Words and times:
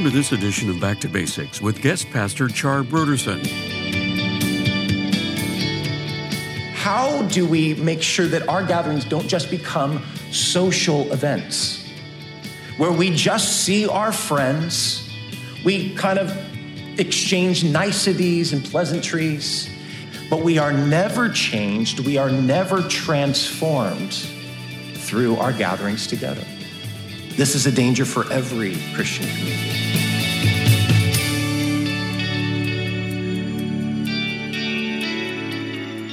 Welcome 0.00 0.12
to 0.12 0.18
this 0.18 0.32
edition 0.32 0.70
of 0.70 0.80
Back 0.80 0.98
to 1.00 1.10
Basics 1.10 1.60
with 1.60 1.82
guest 1.82 2.08
pastor 2.08 2.48
Char 2.48 2.82
Broderson. 2.82 3.44
How 6.72 7.20
do 7.24 7.46
we 7.46 7.74
make 7.74 8.00
sure 8.00 8.26
that 8.28 8.48
our 8.48 8.64
gatherings 8.64 9.04
don't 9.04 9.28
just 9.28 9.50
become 9.50 10.02
social 10.30 11.12
events 11.12 11.86
where 12.78 12.90
we 12.90 13.14
just 13.14 13.62
see 13.62 13.86
our 13.86 14.10
friends, 14.10 15.06
we 15.66 15.94
kind 15.96 16.18
of 16.18 16.34
exchange 16.98 17.62
niceties 17.62 18.54
and 18.54 18.64
pleasantries, 18.64 19.68
but 20.30 20.40
we 20.40 20.56
are 20.56 20.72
never 20.72 21.28
changed, 21.28 22.00
we 22.06 22.16
are 22.16 22.30
never 22.30 22.80
transformed 22.88 24.14
through 24.94 25.36
our 25.36 25.52
gatherings 25.52 26.06
together? 26.06 26.46
This 27.36 27.54
is 27.54 27.66
a 27.66 27.72
danger 27.72 28.04
for 28.04 28.30
every 28.32 28.76
Christian 28.94 29.26
community. 29.26 29.80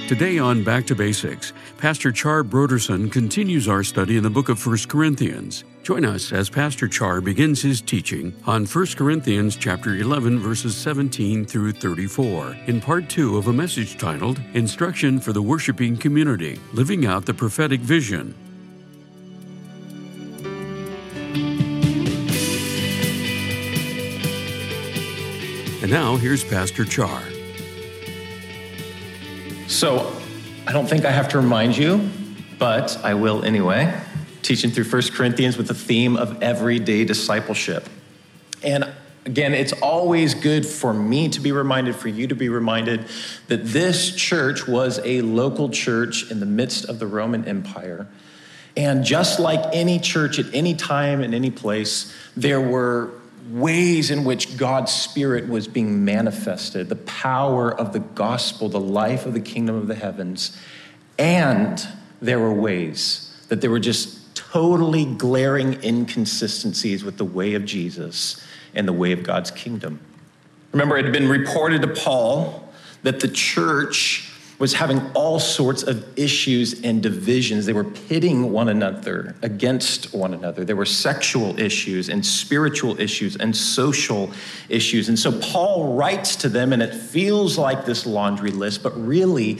Today 0.07 0.39
on 0.39 0.63
Back 0.63 0.85
to 0.87 0.95
Basics, 0.95 1.51
Pastor 1.77 2.13
Char 2.13 2.41
Broderson 2.41 3.11
continues 3.11 3.67
our 3.67 3.83
study 3.83 4.15
in 4.15 4.23
the 4.23 4.29
book 4.29 4.47
of 4.47 4.65
1 4.65 4.77
Corinthians. 4.87 5.65
Join 5.83 6.05
us 6.05 6.31
as 6.31 6.49
Pastor 6.49 6.87
Char 6.87 7.19
begins 7.19 7.61
his 7.61 7.81
teaching 7.81 8.33
on 8.45 8.65
1 8.65 8.85
Corinthians 8.95 9.57
chapter 9.57 9.95
11 9.95 10.39
verses 10.39 10.77
17 10.77 11.43
through 11.43 11.73
34 11.73 12.55
in 12.67 12.79
part 12.79 13.09
2 13.09 13.35
of 13.37 13.47
a 13.47 13.53
message 13.53 13.97
titled 13.97 14.39
Instruction 14.53 15.19
for 15.19 15.33
the 15.33 15.41
Worshiping 15.41 15.97
Community: 15.97 16.57
Living 16.71 17.05
Out 17.05 17.25
the 17.25 17.33
Prophetic 17.33 17.81
Vision. 17.81 18.46
And 25.87 25.93
now 25.93 26.17
here's 26.17 26.43
Pastor 26.43 26.83
Char. 26.83 27.21
So, 29.67 30.13
I 30.67 30.73
don't 30.73 30.85
think 30.85 31.05
I 31.05 31.11
have 31.11 31.29
to 31.29 31.37
remind 31.37 31.77
you, 31.77 32.09
but 32.59 32.99
I 33.05 33.13
will 33.13 33.45
anyway. 33.45 33.97
Teaching 34.41 34.69
through 34.69 34.83
1 34.83 35.01
Corinthians 35.13 35.55
with 35.55 35.69
the 35.69 35.73
theme 35.73 36.17
of 36.17 36.43
everyday 36.43 37.05
discipleship. 37.05 37.87
And 38.61 38.91
again, 39.25 39.53
it's 39.53 39.71
always 39.81 40.33
good 40.33 40.65
for 40.65 40.93
me 40.93 41.29
to 41.29 41.39
be 41.39 41.53
reminded, 41.53 41.95
for 41.95 42.09
you 42.09 42.27
to 42.27 42.35
be 42.35 42.49
reminded, 42.49 43.05
that 43.47 43.63
this 43.63 44.13
church 44.13 44.67
was 44.67 44.99
a 45.05 45.21
local 45.21 45.69
church 45.69 46.29
in 46.29 46.41
the 46.41 46.45
midst 46.45 46.83
of 46.83 46.99
the 46.99 47.07
Roman 47.07 47.45
Empire. 47.45 48.09
And 48.75 49.05
just 49.05 49.39
like 49.39 49.73
any 49.73 49.99
church 49.99 50.37
at 50.37 50.53
any 50.53 50.75
time 50.75 51.23
in 51.23 51.33
any 51.33 51.49
place, 51.49 52.13
there 52.35 52.59
were 52.59 53.11
ways 53.49 54.11
in 54.11 54.23
which 54.23 54.57
God's 54.57 54.91
Spirit 54.91 55.47
was 55.47 55.67
being 55.67 56.03
manifested, 56.05 56.89
the 56.89 56.95
power 56.95 57.73
of 57.73 57.93
the 57.93 57.99
gospel, 57.99 58.69
the 58.69 58.79
life 58.79 59.25
of 59.25 59.33
the 59.33 59.39
kingdom 59.39 59.75
of 59.75 59.87
the 59.87 59.95
heavens. 59.95 60.57
And 61.17 61.85
there 62.21 62.39
were 62.39 62.53
ways 62.53 63.33
that 63.49 63.61
there 63.61 63.69
were 63.69 63.79
just 63.79 64.35
totally 64.35 65.05
glaring 65.05 65.81
inconsistencies 65.83 67.03
with 67.03 67.17
the 67.17 67.25
way 67.25 67.53
of 67.53 67.65
Jesus 67.65 68.43
and 68.73 68.87
the 68.87 68.93
way 68.93 69.11
of 69.11 69.23
God's 69.23 69.51
kingdom. 69.51 69.99
Remember, 70.71 70.97
it 70.97 71.05
had 71.05 71.13
been 71.13 71.29
reported 71.29 71.81
to 71.81 71.87
Paul 71.87 72.71
that 73.03 73.19
the 73.19 73.27
church 73.27 74.31
was 74.59 74.73
having 74.73 74.99
all 75.13 75.39
sorts 75.39 75.83
of 75.83 76.17
issues 76.17 76.81
and 76.81 77.03
divisions. 77.03 77.67
They 77.67 77.73
were 77.73 77.83
pitting 77.83 78.51
one 78.51 78.69
another 78.69 79.35
against 79.43 80.13
one 80.13 80.33
another. 80.33 80.65
There 80.65 80.75
were 80.75 80.85
sexual 80.85 81.59
issues 81.59 82.09
and 82.09 82.25
spiritual 82.25 82.99
issues 82.99 83.35
and 83.35 83.55
social 83.55 84.31
issues. 84.67 85.09
And 85.09 85.19
so 85.19 85.31
Paul 85.39 85.95
writes 85.95 86.35
to 86.37 86.49
them, 86.49 86.73
and 86.73 86.81
it 86.81 86.93
feels 86.93 87.57
like 87.57 87.85
this 87.85 88.07
laundry 88.07 88.51
list, 88.51 88.81
but 88.81 88.97
really, 88.99 89.59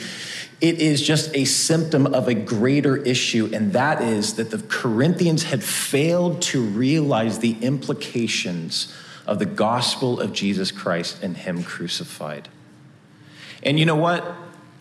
it 0.60 0.80
is 0.80 1.04
just 1.04 1.36
a 1.36 1.46
symptom 1.46 2.08
of 2.08 2.28
a 2.28 2.34
greater 2.34 2.98
issue, 2.98 3.48
and 3.54 3.74
that 3.74 4.02
is 4.02 4.36
that 4.36 4.50
the 4.50 4.58
Corinthians 4.58 5.44
had 5.44 5.64
failed 5.64 6.42
to 6.44 6.64
realize 6.64 7.38
the 7.38 7.56
implications 7.62 8.92
of 9.28 9.38
the 9.38 9.46
gospel 9.46 10.20
of 10.20 10.34
Jesus 10.34 10.72
Christ 10.72 11.22
and 11.22 11.38
Him 11.38 11.62
crucified. 11.62 12.50
And 13.62 13.78
you 13.78 13.86
know 13.86 13.96
what? 13.96 14.26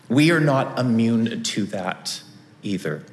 We 0.09 0.31
are 0.31 0.39
not 0.39 0.79
immune 0.79 1.43
to 1.43 1.65
that 1.65 2.21
either. 2.63 3.03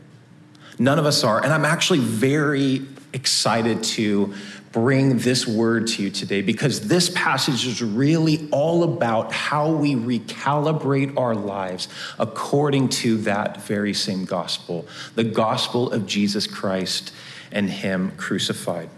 None 0.78 0.98
of 0.98 1.06
us 1.06 1.24
are. 1.24 1.42
And 1.42 1.52
I'm 1.52 1.64
actually 1.64 2.00
very 2.00 2.82
excited 3.12 3.82
to 3.84 4.34
bring 4.72 5.18
this 5.18 5.46
word 5.46 5.86
to 5.86 6.02
you 6.02 6.10
today 6.10 6.42
because 6.42 6.88
this 6.88 7.08
passage 7.10 7.64
is 7.64 7.80
really 7.80 8.48
all 8.50 8.82
about 8.82 9.32
how 9.32 9.70
we 9.70 9.94
recalibrate 9.94 11.16
our 11.16 11.32
lives 11.32 11.86
according 12.18 12.88
to 12.88 13.16
that 13.18 13.62
very 13.62 13.94
same 13.94 14.24
gospel 14.24 14.84
the 15.14 15.22
gospel 15.22 15.92
of 15.92 16.06
Jesus 16.06 16.48
Christ 16.48 17.12
and 17.52 17.70
Him 17.70 18.10
crucified. 18.16 18.90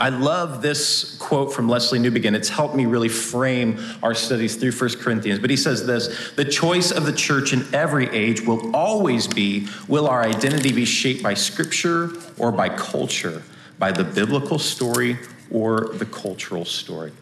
I 0.00 0.08
love 0.08 0.62
this 0.62 1.14
quote 1.18 1.52
from 1.52 1.68
Lesslie 1.68 2.00
Newbigin. 2.00 2.34
It's 2.34 2.48
helped 2.48 2.74
me 2.74 2.86
really 2.86 3.10
frame 3.10 3.78
our 4.02 4.14
studies 4.14 4.56
through 4.56 4.72
1 4.72 4.96
Corinthians. 4.98 5.38
But 5.38 5.50
he 5.50 5.58
says 5.58 5.86
this 5.86 6.32
The 6.36 6.44
choice 6.46 6.90
of 6.90 7.04
the 7.04 7.12
church 7.12 7.52
in 7.52 7.66
every 7.74 8.08
age 8.08 8.40
will 8.40 8.74
always 8.74 9.26
be 9.26 9.68
will 9.88 10.08
our 10.08 10.22
identity 10.22 10.72
be 10.72 10.86
shaped 10.86 11.22
by 11.22 11.34
scripture 11.34 12.12
or 12.38 12.50
by 12.50 12.70
culture, 12.70 13.42
by 13.78 13.92
the 13.92 14.04
biblical 14.04 14.58
story 14.58 15.18
or 15.50 15.90
the 15.92 16.06
cultural 16.06 16.64
story? 16.64 17.12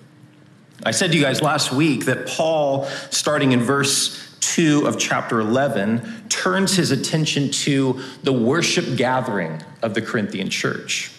I 0.84 0.92
said 0.92 1.10
to 1.10 1.16
you 1.18 1.24
guys 1.24 1.42
last 1.42 1.72
week 1.72 2.04
that 2.04 2.28
Paul, 2.28 2.84
starting 3.10 3.50
in 3.50 3.60
verse 3.60 4.36
2 4.38 4.86
of 4.86 5.00
chapter 5.00 5.40
11, 5.40 6.28
turns 6.28 6.76
his 6.76 6.92
attention 6.92 7.50
to 7.50 8.00
the 8.22 8.32
worship 8.32 8.96
gathering 8.96 9.60
of 9.82 9.94
the 9.94 10.00
Corinthian 10.00 10.48
church. 10.48 11.10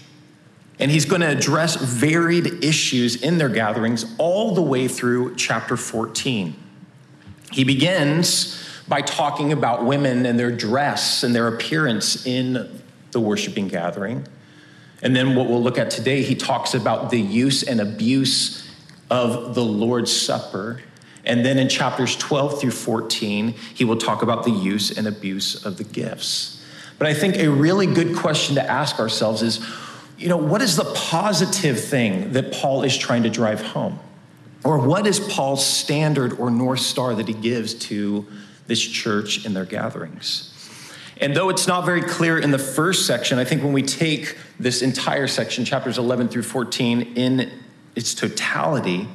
And 0.79 0.89
he's 0.89 1.05
going 1.05 1.21
to 1.21 1.27
address 1.29 1.75
varied 1.75 2.63
issues 2.63 3.21
in 3.21 3.37
their 3.37 3.49
gatherings 3.49 4.05
all 4.17 4.55
the 4.55 4.61
way 4.61 4.87
through 4.87 5.35
chapter 5.35 5.75
14. 5.75 6.55
He 7.51 7.63
begins 7.63 8.65
by 8.87 9.01
talking 9.01 9.51
about 9.51 9.85
women 9.85 10.25
and 10.25 10.39
their 10.39 10.51
dress 10.51 11.23
and 11.23 11.35
their 11.35 11.47
appearance 11.47 12.25
in 12.25 12.81
the 13.11 13.19
worshiping 13.19 13.67
gathering. 13.67 14.25
And 15.01 15.15
then 15.15 15.35
what 15.35 15.47
we'll 15.49 15.61
look 15.61 15.77
at 15.77 15.91
today, 15.91 16.23
he 16.23 16.35
talks 16.35 16.73
about 16.73 17.09
the 17.09 17.19
use 17.19 17.63
and 17.63 17.79
abuse 17.79 18.67
of 19.09 19.55
the 19.55 19.63
Lord's 19.63 20.11
Supper. 20.11 20.81
And 21.25 21.45
then 21.45 21.57
in 21.57 21.69
chapters 21.69 22.15
12 22.15 22.59
through 22.59 22.71
14, 22.71 23.53
he 23.73 23.85
will 23.85 23.97
talk 23.97 24.21
about 24.21 24.43
the 24.43 24.51
use 24.51 24.97
and 24.97 25.07
abuse 25.07 25.65
of 25.65 25.77
the 25.77 25.83
gifts. 25.83 26.63
But 26.97 27.07
I 27.07 27.13
think 27.13 27.37
a 27.37 27.47
really 27.47 27.87
good 27.87 28.15
question 28.15 28.55
to 28.55 28.69
ask 28.69 28.99
ourselves 28.99 29.41
is 29.41 29.65
you 30.19 30.27
know, 30.27 30.37
what 30.37 30.61
is 30.61 30.75
the 30.75 30.83
positive 30.95 31.81
thing 31.81 32.33
that 32.33 32.51
Paul 32.51 32.83
is 32.83 32.95
trying 32.97 33.23
to 33.23 33.29
drive 33.29 33.61
home? 33.61 33.99
Or 34.65 34.77
what 34.77 35.07
is 35.07 35.19
Paul's 35.19 35.65
standard 35.65 36.33
or 36.33 36.51
North 36.51 36.81
Star 36.81 37.15
that 37.15 37.27
he 37.27 37.33
gives 37.33 37.73
to 37.75 38.27
this 38.67 38.81
church 38.81 39.45
in 39.45 39.53
their 39.53 39.63
gatherings? 39.63 40.53
And 41.21 41.35
though 41.35 41.49
it's 41.49 41.67
not 41.67 41.85
very 41.85 42.01
clear 42.01 42.37
in 42.37 42.51
the 42.51 42.59
first 42.59 43.07
section, 43.07 43.39
I 43.39 43.45
think 43.45 43.63
when 43.63 43.71
we 43.71 43.81
take 43.81 44.37
this 44.59 44.81
entire 44.81 45.27
section, 45.27 45.63
chapters 45.63 45.97
11 45.97 46.27
through 46.27 46.43
14, 46.43 47.13
in 47.15 47.51
its 47.95 48.13
totality, 48.13 49.07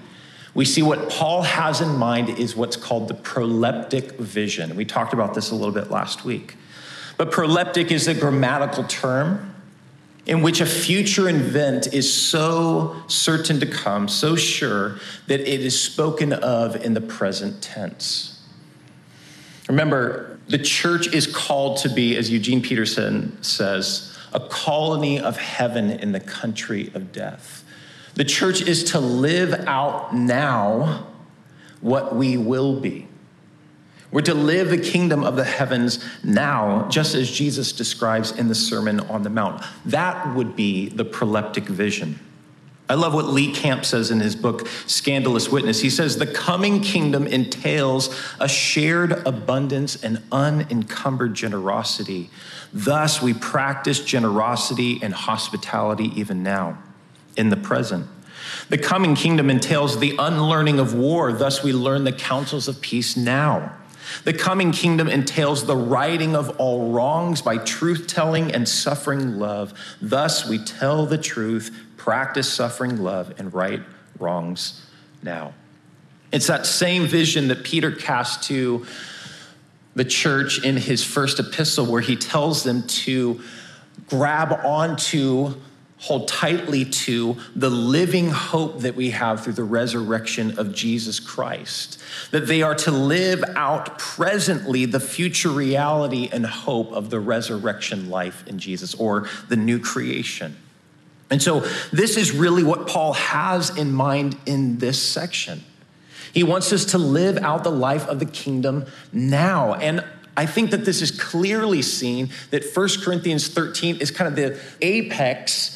we 0.54 0.64
see 0.64 0.82
what 0.82 1.10
Paul 1.10 1.42
has 1.42 1.82
in 1.82 1.96
mind 1.96 2.30
is 2.30 2.56
what's 2.56 2.76
called 2.76 3.08
the 3.08 3.14
proleptic 3.14 4.16
vision. 4.16 4.76
We 4.76 4.84
talked 4.86 5.12
about 5.12 5.34
this 5.34 5.50
a 5.50 5.54
little 5.54 5.74
bit 5.74 5.90
last 5.90 6.24
week. 6.24 6.56
But 7.16 7.30
proleptic 7.30 7.90
is 7.90 8.08
a 8.08 8.14
grammatical 8.14 8.84
term 8.84 9.53
in 10.26 10.42
which 10.42 10.60
a 10.60 10.66
future 10.66 11.28
event 11.28 11.92
is 11.92 12.12
so 12.12 12.96
certain 13.08 13.60
to 13.60 13.66
come, 13.66 14.08
so 14.08 14.36
sure, 14.36 14.98
that 15.26 15.40
it 15.40 15.60
is 15.60 15.80
spoken 15.80 16.32
of 16.32 16.76
in 16.76 16.94
the 16.94 17.00
present 17.00 17.62
tense. 17.62 18.42
Remember, 19.68 20.38
the 20.48 20.58
church 20.58 21.12
is 21.12 21.26
called 21.26 21.78
to 21.78 21.88
be, 21.88 22.16
as 22.16 22.30
Eugene 22.30 22.62
Peterson 22.62 23.42
says, 23.42 24.16
a 24.32 24.40
colony 24.40 25.20
of 25.20 25.36
heaven 25.36 25.90
in 25.90 26.12
the 26.12 26.20
country 26.20 26.90
of 26.94 27.12
death. 27.12 27.64
The 28.14 28.24
church 28.24 28.62
is 28.62 28.84
to 28.92 29.00
live 29.00 29.52
out 29.66 30.14
now 30.14 31.06
what 31.80 32.16
we 32.16 32.36
will 32.36 32.80
be. 32.80 33.08
We're 34.14 34.20
to 34.20 34.34
live 34.34 34.70
the 34.70 34.78
kingdom 34.78 35.24
of 35.24 35.34
the 35.34 35.42
heavens 35.42 35.98
now, 36.22 36.88
just 36.88 37.16
as 37.16 37.28
Jesus 37.28 37.72
describes 37.72 38.30
in 38.30 38.46
the 38.46 38.54
Sermon 38.54 39.00
on 39.00 39.24
the 39.24 39.28
Mount. 39.28 39.64
That 39.86 40.36
would 40.36 40.54
be 40.54 40.88
the 40.88 41.04
proleptic 41.04 41.64
vision. 41.64 42.20
I 42.88 42.94
love 42.94 43.12
what 43.12 43.26
Lee 43.26 43.52
Camp 43.52 43.84
says 43.84 44.12
in 44.12 44.20
his 44.20 44.36
book, 44.36 44.68
Scandalous 44.86 45.48
Witness. 45.48 45.80
He 45.80 45.90
says, 45.90 46.16
The 46.16 46.28
coming 46.28 46.80
kingdom 46.80 47.26
entails 47.26 48.16
a 48.38 48.46
shared 48.46 49.26
abundance 49.26 50.00
and 50.04 50.22
unencumbered 50.30 51.34
generosity. 51.34 52.30
Thus, 52.72 53.20
we 53.20 53.34
practice 53.34 53.98
generosity 53.98 55.00
and 55.02 55.12
hospitality 55.12 56.12
even 56.14 56.44
now, 56.44 56.78
in 57.36 57.48
the 57.48 57.56
present. 57.56 58.06
The 58.68 58.78
coming 58.78 59.16
kingdom 59.16 59.50
entails 59.50 59.98
the 59.98 60.14
unlearning 60.20 60.78
of 60.78 60.94
war, 60.94 61.32
thus, 61.32 61.64
we 61.64 61.72
learn 61.72 62.04
the 62.04 62.12
counsels 62.12 62.68
of 62.68 62.80
peace 62.80 63.16
now. 63.16 63.72
The 64.22 64.32
coming 64.32 64.70
kingdom 64.70 65.08
entails 65.08 65.66
the 65.66 65.76
righting 65.76 66.36
of 66.36 66.60
all 66.60 66.92
wrongs 66.92 67.42
by 67.42 67.58
truth 67.58 68.06
telling 68.06 68.52
and 68.52 68.68
suffering 68.68 69.38
love. 69.38 69.74
Thus, 70.00 70.48
we 70.48 70.58
tell 70.58 71.06
the 71.06 71.18
truth, 71.18 71.76
practice 71.96 72.50
suffering 72.52 73.02
love, 73.02 73.34
and 73.38 73.52
right 73.52 73.82
wrongs 74.18 74.86
now. 75.22 75.54
It's 76.30 76.46
that 76.46 76.66
same 76.66 77.06
vision 77.06 77.48
that 77.48 77.64
Peter 77.64 77.90
cast 77.90 78.44
to 78.44 78.86
the 79.94 80.04
church 80.04 80.64
in 80.64 80.76
his 80.76 81.04
first 81.04 81.38
epistle, 81.38 81.86
where 81.86 82.00
he 82.00 82.16
tells 82.16 82.62
them 82.62 82.86
to 82.86 83.40
grab 84.08 84.52
onto 84.64 85.54
hold 86.04 86.28
tightly 86.28 86.84
to 86.84 87.34
the 87.56 87.70
living 87.70 88.28
hope 88.28 88.80
that 88.80 88.94
we 88.94 89.08
have 89.08 89.42
through 89.42 89.54
the 89.54 89.64
resurrection 89.64 90.58
of 90.58 90.74
Jesus 90.74 91.18
Christ. 91.18 91.98
That 92.30 92.46
they 92.46 92.60
are 92.60 92.74
to 92.74 92.90
live 92.90 93.42
out 93.56 93.98
presently 93.98 94.84
the 94.84 95.00
future 95.00 95.48
reality 95.48 96.28
and 96.30 96.44
hope 96.44 96.92
of 96.92 97.08
the 97.08 97.18
resurrection 97.18 98.10
life 98.10 98.46
in 98.46 98.58
Jesus 98.58 98.94
or 98.94 99.30
the 99.48 99.56
new 99.56 99.78
creation. 99.78 100.54
And 101.30 101.42
so, 101.42 101.60
this 101.90 102.18
is 102.18 102.32
really 102.32 102.62
what 102.62 102.86
Paul 102.86 103.14
has 103.14 103.74
in 103.74 103.90
mind 103.90 104.36
in 104.44 104.76
this 104.76 105.02
section. 105.02 105.64
He 106.34 106.42
wants 106.42 106.70
us 106.70 106.84
to 106.86 106.98
live 106.98 107.38
out 107.38 107.64
the 107.64 107.70
life 107.70 108.06
of 108.08 108.18
the 108.18 108.26
kingdom 108.26 108.84
now. 109.10 109.72
And 109.72 110.04
I 110.36 110.44
think 110.44 110.70
that 110.72 110.84
this 110.84 111.00
is 111.00 111.10
clearly 111.18 111.80
seen 111.80 112.28
that 112.50 112.64
1 112.74 112.88
Corinthians 113.02 113.48
13 113.48 113.96
is 114.02 114.10
kind 114.10 114.28
of 114.28 114.36
the 114.36 114.60
apex 114.82 115.73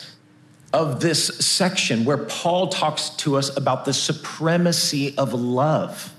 of 0.73 1.01
this 1.01 1.27
section 1.39 2.05
where 2.05 2.19
Paul 2.19 2.69
talks 2.69 3.11
to 3.11 3.37
us 3.37 3.55
about 3.57 3.85
the 3.85 3.93
supremacy 3.93 5.17
of 5.17 5.33
love. 5.33 6.15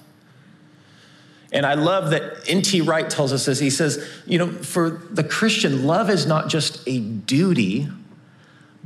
And 1.52 1.66
I 1.66 1.74
love 1.76 2.12
that 2.12 2.48
N.T. 2.48 2.82
Wright 2.82 3.10
tells 3.10 3.34
us 3.34 3.46
this. 3.46 3.60
He 3.60 3.70
says, 3.70 4.08
you 4.26 4.38
know, 4.38 4.52
for 4.52 4.90
the 5.12 5.24
Christian, 5.24 5.86
love 5.86 6.10
is 6.10 6.26
not 6.26 6.48
just 6.48 6.88
a 6.88 7.00
duty, 7.00 7.90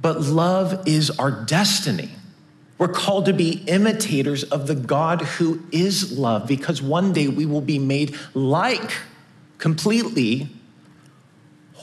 but 0.02 0.22
love 0.22 0.88
is 0.88 1.10
our 1.12 1.32
destiny. 1.32 2.10
We're 2.78 2.88
called 2.90 3.26
to 3.26 3.34
be 3.34 3.64
imitators 3.68 4.44
of 4.44 4.68
the 4.68 4.76
God 4.76 5.22
who 5.22 5.64
is 5.72 6.18
love 6.18 6.48
because 6.48 6.82
one 6.82 7.14
day 7.14 7.28
we 7.28 7.46
will 7.46 7.62
be 7.62 7.80
made 7.80 8.16
like 8.34 8.92
completely 9.58 10.50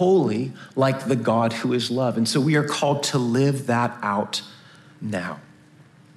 holy 0.01 0.51
like 0.77 1.09
the 1.09 1.15
God 1.15 1.53
who 1.53 1.75
is 1.75 1.91
love. 1.91 2.17
And 2.17 2.27
so 2.27 2.41
we 2.41 2.57
are 2.57 2.65
called 2.65 3.03
to 3.03 3.19
live 3.19 3.67
that 3.67 3.99
out 4.01 4.41
now. 4.99 5.41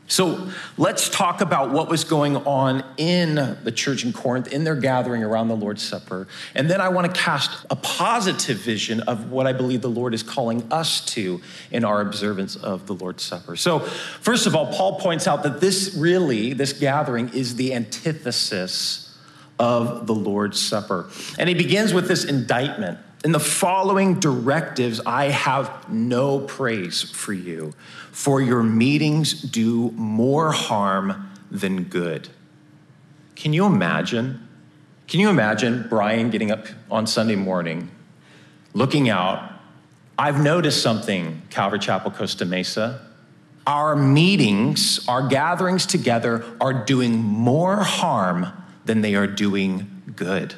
So 0.08 0.48
let's 0.78 1.10
talk 1.10 1.42
about 1.42 1.72
what 1.72 1.90
was 1.90 2.06
going 2.06 2.38
on 2.38 2.86
in 2.96 3.36
the 3.36 3.74
church 3.74 4.06
in 4.06 4.14
Corinth, 4.14 4.48
in 4.54 4.64
their 4.64 4.78
gathering 4.78 5.22
around 5.22 5.50
the 5.50 5.58
Lord's 5.58 5.84
Supper. 5.84 6.30
And 6.56 6.70
then 6.70 6.80
I 6.80 6.88
want 6.90 7.14
to 7.14 7.20
cast 7.20 7.66
a 7.70 7.76
positive 7.76 8.58
vision 8.58 9.02
of 9.02 9.32
what 9.32 9.48
I 9.48 9.52
believe 9.52 9.82
the 9.82 9.90
Lord 9.90 10.14
is 10.14 10.24
calling 10.24 10.64
us 10.72 11.04
to 11.16 11.42
in 11.70 11.84
our 11.84 12.00
observance 12.00 12.56
of 12.56 12.88
the 12.88 12.94
Lord's 12.94 13.24
Supper. 13.24 13.58
So, 13.58 13.80
first 13.80 14.48
of 14.48 14.56
all, 14.56 14.72
Paul 14.72 14.98
points 14.98 15.28
out 15.28 15.44
that 15.44 15.60
this 15.60 15.94
really, 15.94 16.54
this 16.54 16.72
gathering, 16.72 17.34
is 17.34 17.58
the 17.58 17.74
antithesis 17.74 19.14
of 19.60 20.08
the 20.08 20.16
Lord's 20.16 20.62
Supper. 20.62 21.10
And 21.38 21.50
he 21.50 21.56
begins 21.56 21.94
with 21.94 22.08
this 22.08 22.24
indictment 22.24 22.98
in 23.24 23.32
the 23.32 23.40
following 23.40 24.20
directives, 24.20 25.00
I 25.06 25.26
have 25.26 25.90
no 25.90 26.40
praise 26.40 27.02
for 27.02 27.32
you, 27.32 27.74
for 28.12 28.42
your 28.42 28.64
meetings 28.64 29.42
do 29.42 29.92
more 29.92 30.52
harm 30.52 31.32
than 31.50 31.84
good. 31.84 32.28
Can 33.36 33.54
you 33.54 33.66
imagine? 33.66 34.46
Can 35.08 35.22
you 35.22 35.30
imagine 35.30 35.86
Brian 35.90 36.32
getting 36.32 36.52
up 36.52 36.68
on 36.92 37.08
Sunday 37.08 37.36
morning, 37.36 37.90
looking 38.74 39.10
out? 39.10 39.52
I've 40.18 40.44
noticed 40.44 40.82
something, 40.82 41.42
Calvary 41.50 41.80
Chapel, 41.80 42.12
Costa 42.12 42.46
Mesa. 42.46 43.08
Our 43.66 43.96
meetings, 43.96 45.08
our 45.08 45.28
gatherings 45.28 45.86
together 45.86 46.44
are 46.60 46.74
doing 46.74 47.18
more 47.18 47.78
harm 47.78 48.48
than 48.84 49.02
they 49.02 49.16
are 49.16 49.28
doing 49.28 50.04
good. 50.16 50.56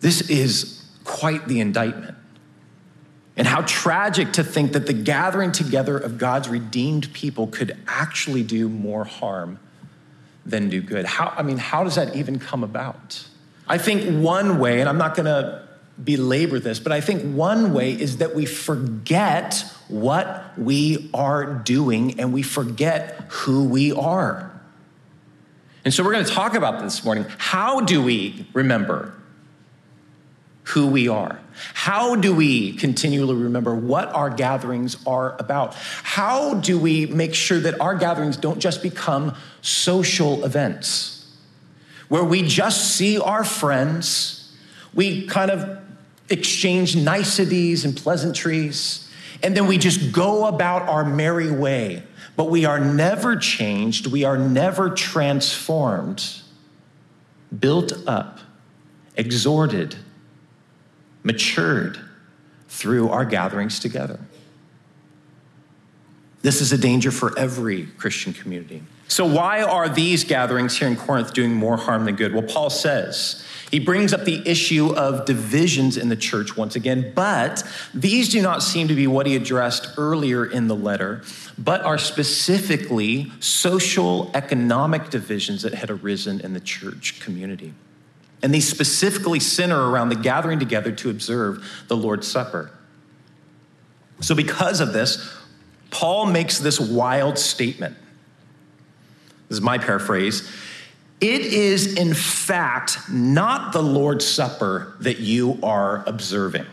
This 0.00 0.28
is 0.30 0.84
quite 1.04 1.48
the 1.48 1.60
indictment. 1.60 2.16
And 3.36 3.46
how 3.46 3.62
tragic 3.62 4.32
to 4.34 4.44
think 4.44 4.72
that 4.72 4.86
the 4.86 4.92
gathering 4.92 5.52
together 5.52 5.98
of 5.98 6.16
God's 6.16 6.48
redeemed 6.48 7.12
people 7.12 7.46
could 7.48 7.76
actually 7.86 8.42
do 8.42 8.68
more 8.68 9.04
harm 9.04 9.58
than 10.46 10.70
do 10.70 10.80
good. 10.80 11.04
How, 11.04 11.34
I 11.36 11.42
mean, 11.42 11.58
how 11.58 11.84
does 11.84 11.96
that 11.96 12.16
even 12.16 12.38
come 12.38 12.64
about? 12.64 13.26
I 13.68 13.78
think 13.78 14.22
one 14.22 14.58
way, 14.58 14.80
and 14.80 14.88
I'm 14.88 14.96
not 14.96 15.16
going 15.16 15.26
to 15.26 15.66
belabor 16.02 16.60
this, 16.60 16.78
but 16.78 16.92
I 16.92 17.00
think 17.00 17.34
one 17.34 17.72
way 17.72 17.92
is 17.92 18.18
that 18.18 18.34
we 18.34 18.46
forget 18.46 19.64
what 19.88 20.58
we 20.58 21.10
are 21.12 21.44
doing 21.44 22.20
and 22.20 22.32
we 22.32 22.42
forget 22.42 23.26
who 23.28 23.64
we 23.64 23.92
are. 23.92 24.52
And 25.84 25.92
so 25.92 26.02
we're 26.02 26.12
going 26.12 26.24
to 26.24 26.32
talk 26.32 26.54
about 26.54 26.80
this 26.80 27.04
morning. 27.04 27.26
How 27.38 27.80
do 27.80 28.02
we 28.02 28.46
remember 28.52 29.14
who 30.76 30.86
we 30.86 31.08
are? 31.08 31.40
How 31.72 32.16
do 32.16 32.34
we 32.34 32.74
continually 32.74 33.34
remember 33.34 33.74
what 33.74 34.08
our 34.08 34.28
gatherings 34.28 34.98
are 35.06 35.34
about? 35.38 35.72
How 35.74 36.52
do 36.52 36.78
we 36.78 37.06
make 37.06 37.34
sure 37.34 37.58
that 37.60 37.80
our 37.80 37.94
gatherings 37.94 38.36
don't 38.36 38.58
just 38.58 38.82
become 38.82 39.34
social 39.62 40.44
events 40.44 41.34
where 42.08 42.22
we 42.22 42.42
just 42.42 42.94
see 42.94 43.18
our 43.18 43.42
friends, 43.42 44.52
we 44.92 45.26
kind 45.26 45.50
of 45.50 45.78
exchange 46.28 46.94
niceties 46.94 47.86
and 47.86 47.96
pleasantries, 47.96 49.10
and 49.42 49.56
then 49.56 49.66
we 49.66 49.78
just 49.78 50.12
go 50.12 50.44
about 50.44 50.82
our 50.90 51.06
merry 51.06 51.50
way, 51.50 52.02
but 52.36 52.50
we 52.50 52.66
are 52.66 52.78
never 52.78 53.34
changed, 53.34 54.08
we 54.08 54.24
are 54.24 54.36
never 54.36 54.90
transformed, 54.90 56.42
built 57.58 57.94
up, 58.06 58.40
exhorted 59.16 59.96
matured 61.26 61.98
through 62.68 63.08
our 63.08 63.24
gatherings 63.24 63.80
together. 63.80 64.20
This 66.42 66.60
is 66.60 66.72
a 66.72 66.78
danger 66.78 67.10
for 67.10 67.36
every 67.36 67.86
Christian 67.98 68.32
community. 68.32 68.82
So, 69.08 69.26
why 69.26 69.62
are 69.62 69.88
these 69.88 70.22
gatherings 70.22 70.78
here 70.78 70.86
in 70.86 70.96
Corinth 70.96 71.32
doing 71.32 71.52
more 71.52 71.76
harm 71.76 72.04
than 72.04 72.14
good? 72.14 72.32
Well, 72.32 72.44
Paul 72.44 72.70
says, 72.70 73.44
he 73.72 73.80
brings 73.80 74.12
up 74.12 74.24
the 74.24 74.40
issue 74.48 74.94
of 74.94 75.24
divisions 75.24 75.96
in 75.96 76.08
the 76.08 76.16
church 76.16 76.56
once 76.56 76.76
again, 76.76 77.12
but 77.16 77.64
these 77.92 78.28
do 78.28 78.40
not 78.40 78.62
seem 78.62 78.86
to 78.86 78.94
be 78.94 79.08
what 79.08 79.26
he 79.26 79.34
addressed 79.34 79.94
earlier 79.96 80.46
in 80.46 80.68
the 80.68 80.76
letter, 80.76 81.22
but 81.58 81.82
are 81.82 81.98
specifically 81.98 83.32
social 83.40 84.30
economic 84.34 85.10
divisions 85.10 85.62
that 85.62 85.74
had 85.74 85.90
arisen 85.90 86.40
in 86.40 86.52
the 86.52 86.60
church 86.60 87.18
community. 87.18 87.74
And 88.46 88.54
these 88.54 88.68
specifically 88.68 89.40
center 89.40 89.90
around 89.90 90.10
the 90.10 90.14
gathering 90.14 90.60
together 90.60 90.92
to 90.92 91.10
observe 91.10 91.84
the 91.88 91.96
Lord's 91.96 92.28
Supper. 92.28 92.70
So, 94.20 94.36
because 94.36 94.80
of 94.80 94.92
this, 94.92 95.34
Paul 95.90 96.26
makes 96.26 96.60
this 96.60 96.78
wild 96.78 97.38
statement. 97.38 97.96
This 99.48 99.56
is 99.56 99.60
my 99.60 99.78
paraphrase. 99.78 100.48
It 101.20 101.40
is, 101.40 101.96
in 101.96 102.14
fact, 102.14 103.10
not 103.10 103.72
the 103.72 103.82
Lord's 103.82 104.24
Supper 104.24 104.94
that 105.00 105.18
you 105.18 105.58
are 105.64 106.04
observing. 106.06 106.66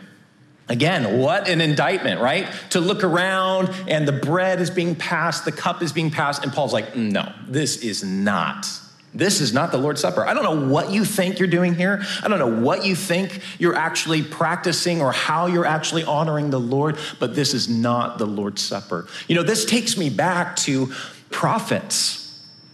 Again, 0.68 1.18
what 1.18 1.48
an 1.48 1.60
indictment, 1.60 2.20
right? 2.20 2.48
To 2.70 2.78
look 2.78 3.02
around 3.02 3.68
and 3.88 4.06
the 4.06 4.12
bread 4.12 4.60
is 4.60 4.70
being 4.70 4.94
passed, 4.94 5.44
the 5.44 5.50
cup 5.50 5.82
is 5.82 5.92
being 5.92 6.12
passed, 6.12 6.44
and 6.44 6.52
Paul's 6.52 6.72
like, 6.72 6.94
no, 6.94 7.32
this 7.48 7.78
is 7.78 8.04
not 8.04 8.64
this 9.14 9.40
is 9.40 9.52
not 9.52 9.70
the 9.70 9.78
Lord's 9.78 10.00
Supper. 10.00 10.26
I 10.26 10.34
don't 10.34 10.42
know 10.42 10.68
what 10.68 10.90
you 10.90 11.04
think 11.04 11.38
you're 11.38 11.46
doing 11.46 11.74
here. 11.74 12.02
I 12.22 12.28
don't 12.28 12.40
know 12.40 12.60
what 12.60 12.84
you 12.84 12.96
think 12.96 13.40
you're 13.58 13.76
actually 13.76 14.22
practicing 14.22 15.00
or 15.00 15.12
how 15.12 15.46
you're 15.46 15.64
actually 15.64 16.02
honoring 16.02 16.50
the 16.50 16.58
Lord, 16.58 16.98
but 17.20 17.36
this 17.36 17.54
is 17.54 17.68
not 17.68 18.18
the 18.18 18.26
Lord's 18.26 18.60
Supper. 18.60 19.06
You 19.28 19.36
know, 19.36 19.44
this 19.44 19.64
takes 19.64 19.96
me 19.96 20.10
back 20.10 20.56
to 20.56 20.92
prophets. 21.30 22.20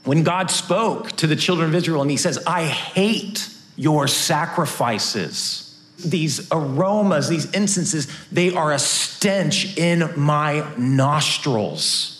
When 0.04 0.22
God 0.22 0.50
spoke 0.50 1.12
to 1.12 1.26
the 1.26 1.36
children 1.36 1.68
of 1.68 1.74
Israel 1.74 2.00
and 2.00 2.10
he 2.10 2.16
says, 2.16 2.42
I 2.46 2.64
hate 2.64 3.46
your 3.76 4.08
sacrifices. 4.08 5.66
These 5.98 6.48
aromas, 6.50 7.28
these 7.28 7.50
incenses, 7.50 8.08
they 8.32 8.54
are 8.54 8.72
a 8.72 8.78
stench 8.78 9.76
in 9.76 10.10
my 10.16 10.66
nostrils. 10.78 12.19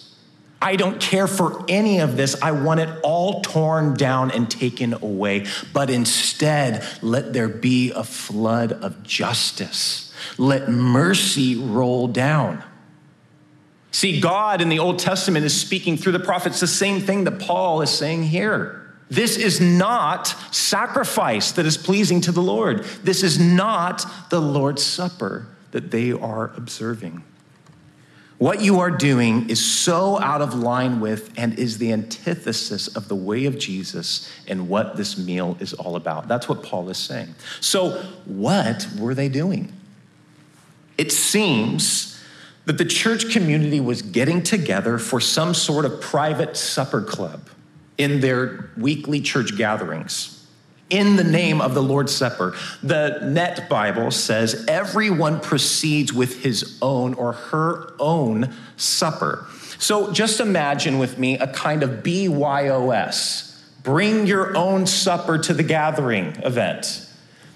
I 0.63 0.77
don't 0.77 1.01
care 1.01 1.27
for 1.27 1.65
any 1.69 2.01
of 2.01 2.17
this. 2.17 2.41
I 2.43 2.53
want 2.53 2.81
it 2.81 2.89
all 3.03 3.41
torn 3.41 3.95
down 3.95 4.31
and 4.31 4.51
taken 4.51 4.93
away. 4.93 5.47
But 5.73 5.89
instead, 5.89 6.87
let 7.01 7.33
there 7.33 7.49
be 7.49 7.93
a 7.93 8.05
flood 8.05 8.73
of 8.73 9.03
justice. 9.03 10.13
Let 10.37 10.69
mercy 10.69 11.57
roll 11.57 12.09
down. 12.09 12.63
See, 13.91 14.21
God 14.21 14.61
in 14.61 14.69
the 14.69 14.79
Old 14.79 14.99
Testament 14.99 15.45
is 15.45 15.59
speaking 15.59 15.97
through 15.97 16.13
the 16.13 16.21
prophets 16.21 16.61
the 16.61 16.67
same 16.67 17.01
thing 17.01 17.25
that 17.25 17.41
Paul 17.41 17.81
is 17.81 17.91
saying 17.91 18.25
here. 18.25 18.77
This 19.09 19.37
is 19.37 19.61
not 19.61 20.29
sacrifice 20.55 21.53
that 21.53 21.67
is 21.67 21.77
pleasing 21.77 22.21
to 22.23 22.33
the 22.33 22.43
Lord. 22.43 22.85
This 23.03 23.25
is 23.25 23.41
not 23.41 24.07
the 24.31 24.41
Lord's 24.41 24.85
Supper 24.85 25.49
that 25.73 25.91
they 25.91 26.13
are 26.13 26.53
observing. 26.57 27.25
What 28.41 28.63
you 28.63 28.81
are 28.81 28.91
doing 28.91 29.51
is 29.51 29.63
so 29.63 30.19
out 30.19 30.41
of 30.41 30.55
line 30.55 30.99
with 30.99 31.31
and 31.37 31.59
is 31.59 31.77
the 31.77 31.93
antithesis 31.93 32.89
of 32.89 33.07
the 33.07 33.15
way 33.15 33.45
of 33.45 33.59
Jesus 33.59 34.33
and 34.49 34.67
what 34.67 34.97
this 34.97 35.19
meal 35.19 35.59
is 35.61 35.75
all 35.75 35.95
about. 35.95 36.27
That's 36.27 36.49
what 36.49 36.63
Paul 36.63 36.89
is 36.89 36.97
saying. 36.97 37.35
So, 37.61 38.03
what 38.25 38.89
were 38.99 39.15
they 39.15 39.29
doing? 39.29 39.71
It 40.97 41.13
seems 41.13 42.19
that 42.65 42.79
the 42.79 42.87
church 42.87 43.31
community 43.31 43.79
was 43.79 44.01
getting 44.01 44.43
together 44.43 44.97
for 44.97 45.21
some 45.21 45.53
sort 45.53 45.85
of 45.85 46.01
private 46.01 46.57
supper 46.57 47.03
club 47.03 47.51
in 47.99 48.21
their 48.21 48.71
weekly 48.79 49.21
church 49.21 49.55
gatherings 49.59 50.40
in 50.91 51.17
the 51.17 51.25
name 51.25 51.61
of 51.61 51.75
the 51.75 51.83
Lord's 51.83 52.15
Supper. 52.15 52.55
The 52.83 53.21
Net 53.23 53.69
Bible 53.69 54.11
says 54.11 54.67
everyone 54.69 55.41
proceeds 55.41 56.13
with 56.13 56.43
his 56.43 56.77
own 56.83 57.15
or 57.15 57.33
her 57.33 57.95
own 57.99 58.55
supper. 58.77 59.47
So 59.79 60.13
just 60.13 60.41
imagine 60.41 60.99
with 60.99 61.19
me 61.19 61.39
a 61.39 61.47
kind 61.47 61.83
of 61.83 62.03
BYOS, 62.03 63.59
bring 63.83 64.27
your 64.27 64.55
own 64.57 64.87
supper 64.87 65.39
to 65.39 65.55
the 65.55 65.63
gathering 65.63 66.37
event. 66.43 67.07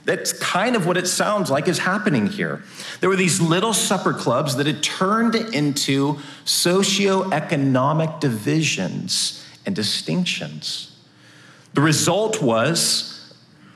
That's 0.06 0.32
kind 0.34 0.76
of 0.76 0.86
what 0.86 0.96
it 0.96 1.06
sounds 1.06 1.50
like 1.50 1.66
is 1.66 1.78
happening 1.78 2.26
here. 2.26 2.62
There 3.00 3.08
were 3.08 3.16
these 3.16 3.40
little 3.40 3.72
supper 3.72 4.12
clubs 4.12 4.56
that 4.56 4.66
had 4.66 4.82
turned 4.82 5.34
into 5.34 6.18
socioeconomic 6.44 8.20
divisions 8.20 9.46
and 9.64 9.74
distinctions. 9.74 10.94
The 11.72 11.80
result 11.80 12.42
was 12.42 13.13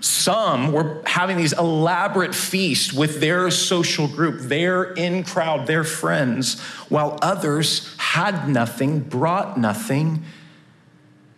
some 0.01 0.73
were 0.73 1.03
having 1.07 1.37
these 1.37 1.53
elaborate 1.53 2.35
feasts 2.35 2.93
with 2.93 3.21
their 3.21 3.51
social 3.51 4.07
group, 4.07 4.41
their 4.43 4.85
in 4.85 5.25
crowd, 5.25 5.67
their 5.67 5.85
friends, 5.85 6.61
while 6.89 7.19
others 7.21 7.95
had 7.99 8.49
nothing, 8.49 9.01
brought 9.01 9.59
nothing, 9.59 10.23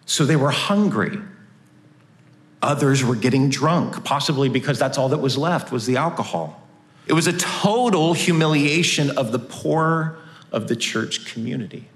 so 0.05 0.27
they 0.27 0.37
were 0.37 0.51
hungry. 0.51 1.19
Others 2.63 3.03
were 3.03 3.15
getting 3.15 3.49
drunk, 3.49 4.05
possibly 4.05 4.51
because 4.51 4.79
that's 4.79 4.99
all 4.99 5.09
that 5.09 5.19
was 5.19 5.39
left 5.39 5.73
was 5.73 5.87
the 5.87 5.97
alcohol. 5.97 6.69
It 7.07 7.15
was 7.15 7.27
a 7.27 7.33
total 7.33 8.13
humiliation 8.13 9.17
of 9.17 9.33
the 9.33 9.39
poor 9.39 10.19
of 10.53 10.69
the 10.69 10.77
church 10.77 11.25
community. 11.25 11.89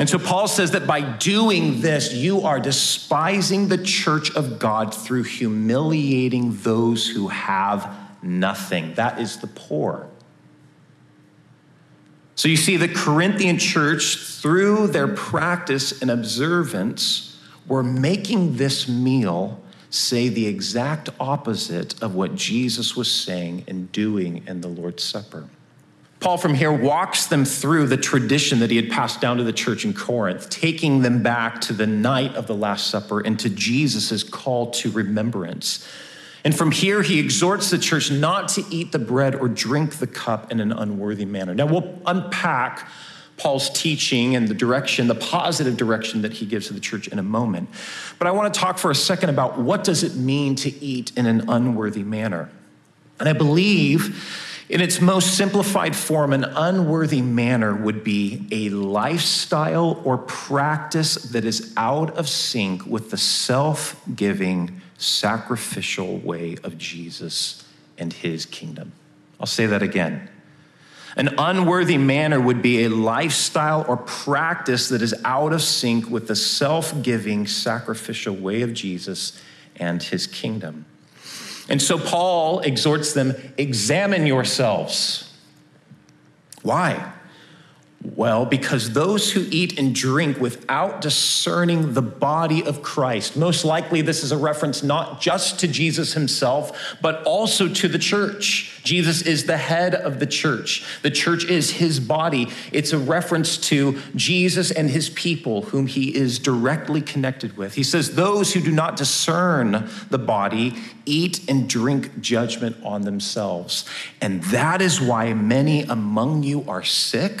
And 0.00 0.08
so 0.08 0.18
Paul 0.18 0.48
says 0.48 0.70
that 0.70 0.86
by 0.86 1.02
doing 1.02 1.82
this, 1.82 2.14
you 2.14 2.40
are 2.40 2.58
despising 2.58 3.68
the 3.68 3.76
church 3.76 4.34
of 4.34 4.58
God 4.58 4.94
through 4.94 5.24
humiliating 5.24 6.56
those 6.62 7.06
who 7.06 7.28
have 7.28 7.94
nothing. 8.22 8.94
That 8.94 9.20
is 9.20 9.36
the 9.36 9.46
poor. 9.46 10.08
So 12.34 12.48
you 12.48 12.56
see, 12.56 12.78
the 12.78 12.88
Corinthian 12.88 13.58
church, 13.58 14.16
through 14.16 14.86
their 14.86 15.06
practice 15.06 16.00
and 16.00 16.10
observance, 16.10 17.38
were 17.66 17.82
making 17.82 18.56
this 18.56 18.88
meal 18.88 19.60
say 19.90 20.30
the 20.30 20.46
exact 20.46 21.10
opposite 21.20 22.02
of 22.02 22.14
what 22.14 22.34
Jesus 22.34 22.96
was 22.96 23.12
saying 23.12 23.64
and 23.68 23.92
doing 23.92 24.44
in 24.46 24.62
the 24.62 24.68
Lord's 24.68 25.02
Supper. 25.02 25.46
Paul 26.20 26.36
from 26.36 26.52
here 26.52 26.70
walks 26.70 27.26
them 27.26 27.46
through 27.46 27.86
the 27.86 27.96
tradition 27.96 28.60
that 28.60 28.70
he 28.70 28.76
had 28.76 28.90
passed 28.90 29.22
down 29.22 29.38
to 29.38 29.42
the 29.42 29.54
church 29.54 29.86
in 29.86 29.94
Corinth, 29.94 30.50
taking 30.50 31.00
them 31.00 31.22
back 31.22 31.62
to 31.62 31.72
the 31.72 31.86
night 31.86 32.34
of 32.34 32.46
the 32.46 32.54
Last 32.54 32.88
Supper 32.88 33.20
and 33.20 33.40
to 33.40 33.48
Jesus' 33.48 34.22
call 34.22 34.70
to 34.72 34.90
remembrance. 34.90 35.88
And 36.44 36.54
from 36.54 36.72
here, 36.72 37.02
he 37.02 37.18
exhorts 37.18 37.70
the 37.70 37.78
church 37.78 38.10
not 38.10 38.48
to 38.50 38.64
eat 38.70 38.92
the 38.92 38.98
bread 38.98 39.34
or 39.34 39.48
drink 39.48 39.96
the 39.96 40.06
cup 40.06 40.52
in 40.52 40.60
an 40.60 40.72
unworthy 40.72 41.24
manner. 41.24 41.54
Now, 41.54 41.66
we'll 41.66 41.98
unpack 42.06 42.86
Paul's 43.38 43.70
teaching 43.70 44.36
and 44.36 44.46
the 44.46 44.54
direction, 44.54 45.06
the 45.06 45.14
positive 45.14 45.78
direction 45.78 46.20
that 46.22 46.34
he 46.34 46.44
gives 46.44 46.66
to 46.66 46.74
the 46.74 46.80
church 46.80 47.08
in 47.08 47.18
a 47.18 47.22
moment. 47.22 47.70
But 48.18 48.28
I 48.28 48.32
want 48.32 48.52
to 48.52 48.60
talk 48.60 48.76
for 48.76 48.90
a 48.90 48.94
second 48.94 49.30
about 49.30 49.58
what 49.58 49.84
does 49.84 50.02
it 50.02 50.16
mean 50.16 50.54
to 50.56 50.84
eat 50.84 51.12
in 51.16 51.24
an 51.24 51.48
unworthy 51.48 52.02
manner. 52.02 52.50
And 53.18 53.28
I 53.28 53.32
believe 53.32 54.49
in 54.70 54.80
its 54.80 55.00
most 55.00 55.36
simplified 55.36 55.96
form, 55.96 56.32
an 56.32 56.44
unworthy 56.44 57.20
manner 57.22 57.74
would 57.74 58.04
be 58.04 58.46
a 58.52 58.68
lifestyle 58.68 60.00
or 60.04 60.16
practice 60.16 61.14
that 61.16 61.44
is 61.44 61.74
out 61.76 62.16
of 62.16 62.28
sync 62.28 62.86
with 62.86 63.10
the 63.10 63.16
self 63.16 64.00
giving, 64.14 64.80
sacrificial 64.96 66.18
way 66.18 66.56
of 66.62 66.78
Jesus 66.78 67.64
and 67.98 68.12
his 68.12 68.46
kingdom. 68.46 68.92
I'll 69.40 69.46
say 69.46 69.66
that 69.66 69.82
again. 69.82 70.28
An 71.16 71.34
unworthy 71.36 71.98
manner 71.98 72.40
would 72.40 72.62
be 72.62 72.84
a 72.84 72.90
lifestyle 72.90 73.84
or 73.88 73.96
practice 73.96 74.88
that 74.90 75.02
is 75.02 75.16
out 75.24 75.52
of 75.52 75.62
sync 75.62 76.08
with 76.08 76.28
the 76.28 76.36
self 76.36 77.02
giving, 77.02 77.48
sacrificial 77.48 78.36
way 78.36 78.62
of 78.62 78.72
Jesus 78.72 79.42
and 79.74 80.00
his 80.00 80.28
kingdom. 80.28 80.84
And 81.68 81.80
so 81.80 81.98
Paul 81.98 82.60
exhorts 82.60 83.12
them 83.12 83.34
examine 83.56 84.26
yourselves. 84.26 85.32
Why? 86.62 87.12
Well, 88.02 88.46
because 88.46 88.94
those 88.94 89.30
who 89.30 89.46
eat 89.50 89.78
and 89.78 89.94
drink 89.94 90.40
without 90.40 91.02
discerning 91.02 91.92
the 91.92 92.00
body 92.00 92.64
of 92.64 92.80
Christ, 92.80 93.36
most 93.36 93.62
likely 93.62 94.00
this 94.00 94.24
is 94.24 94.32
a 94.32 94.38
reference 94.38 94.82
not 94.82 95.20
just 95.20 95.60
to 95.60 95.68
Jesus 95.68 96.14
himself, 96.14 96.96
but 97.02 97.22
also 97.24 97.68
to 97.68 97.88
the 97.88 97.98
church. 97.98 98.80
Jesus 98.84 99.20
is 99.20 99.44
the 99.44 99.58
head 99.58 99.94
of 99.94 100.18
the 100.18 100.26
church, 100.26 100.82
the 101.02 101.10
church 101.10 101.44
is 101.44 101.72
his 101.72 102.00
body. 102.00 102.48
It's 102.72 102.94
a 102.94 102.98
reference 102.98 103.58
to 103.68 104.00
Jesus 104.16 104.70
and 104.70 104.88
his 104.88 105.10
people, 105.10 105.62
whom 105.62 105.86
he 105.86 106.16
is 106.16 106.38
directly 106.38 107.02
connected 107.02 107.58
with. 107.58 107.74
He 107.74 107.82
says, 107.82 108.14
Those 108.14 108.54
who 108.54 108.62
do 108.62 108.72
not 108.72 108.96
discern 108.96 109.90
the 110.08 110.18
body 110.18 110.74
eat 111.04 111.46
and 111.50 111.68
drink 111.68 112.18
judgment 112.22 112.76
on 112.82 113.02
themselves. 113.02 113.84
And 114.22 114.42
that 114.44 114.80
is 114.80 115.02
why 115.02 115.34
many 115.34 115.82
among 115.82 116.44
you 116.44 116.64
are 116.66 116.82
sick 116.82 117.40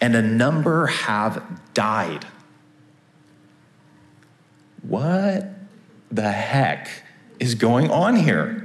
and 0.00 0.14
a 0.14 0.22
number 0.22 0.86
have 0.86 1.60
died. 1.74 2.26
What 4.82 5.50
the 6.10 6.30
heck 6.30 6.88
is 7.40 7.54
going 7.54 7.90
on 7.90 8.16
here? 8.16 8.64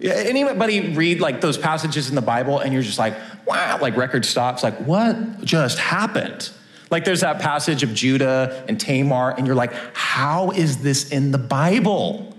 Anybody 0.00 0.94
read 0.94 1.20
like 1.20 1.40
those 1.40 1.56
passages 1.56 2.08
in 2.08 2.14
the 2.14 2.22
Bible 2.22 2.58
and 2.58 2.72
you're 2.72 2.82
just 2.82 2.98
like, 2.98 3.14
wow, 3.46 3.78
like 3.80 3.96
record 3.96 4.24
stops, 4.24 4.62
like 4.62 4.76
what 4.78 5.44
just 5.44 5.78
happened? 5.78 6.50
Like 6.90 7.04
there's 7.04 7.22
that 7.22 7.40
passage 7.40 7.82
of 7.82 7.94
Judah 7.94 8.64
and 8.68 8.78
Tamar, 8.78 9.30
and 9.36 9.46
you're 9.46 9.56
like, 9.56 9.72
how 9.94 10.50
is 10.50 10.78
this 10.78 11.10
in 11.10 11.30
the 11.30 11.38
Bible? 11.38 12.36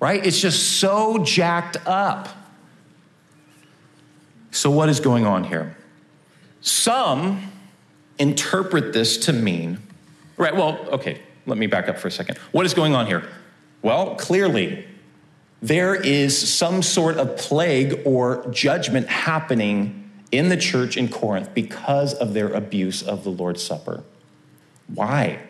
Right? 0.00 0.24
It's 0.24 0.40
just 0.40 0.78
so 0.78 1.18
jacked 1.24 1.76
up. 1.86 2.28
So, 4.50 4.70
what 4.70 4.88
is 4.88 5.00
going 5.00 5.26
on 5.26 5.44
here? 5.44 5.76
Some 6.60 7.52
interpret 8.18 8.92
this 8.92 9.16
to 9.26 9.32
mean, 9.32 9.78
right? 10.36 10.54
Well, 10.54 10.78
okay, 10.90 11.20
let 11.46 11.58
me 11.58 11.66
back 11.66 11.88
up 11.88 11.98
for 11.98 12.08
a 12.08 12.10
second. 12.10 12.38
What 12.52 12.66
is 12.66 12.74
going 12.74 12.94
on 12.94 13.06
here? 13.06 13.28
Well, 13.82 14.16
clearly, 14.16 14.86
there 15.62 15.94
is 15.94 16.36
some 16.36 16.82
sort 16.82 17.16
of 17.16 17.36
plague 17.36 18.02
or 18.04 18.48
judgment 18.50 19.08
happening 19.08 20.10
in 20.30 20.48
the 20.48 20.56
church 20.56 20.96
in 20.96 21.08
Corinth 21.08 21.54
because 21.54 22.14
of 22.14 22.34
their 22.34 22.52
abuse 22.52 23.02
of 23.02 23.24
the 23.24 23.30
Lord's 23.30 23.62
Supper. 23.62 24.04
Why? 24.92 25.40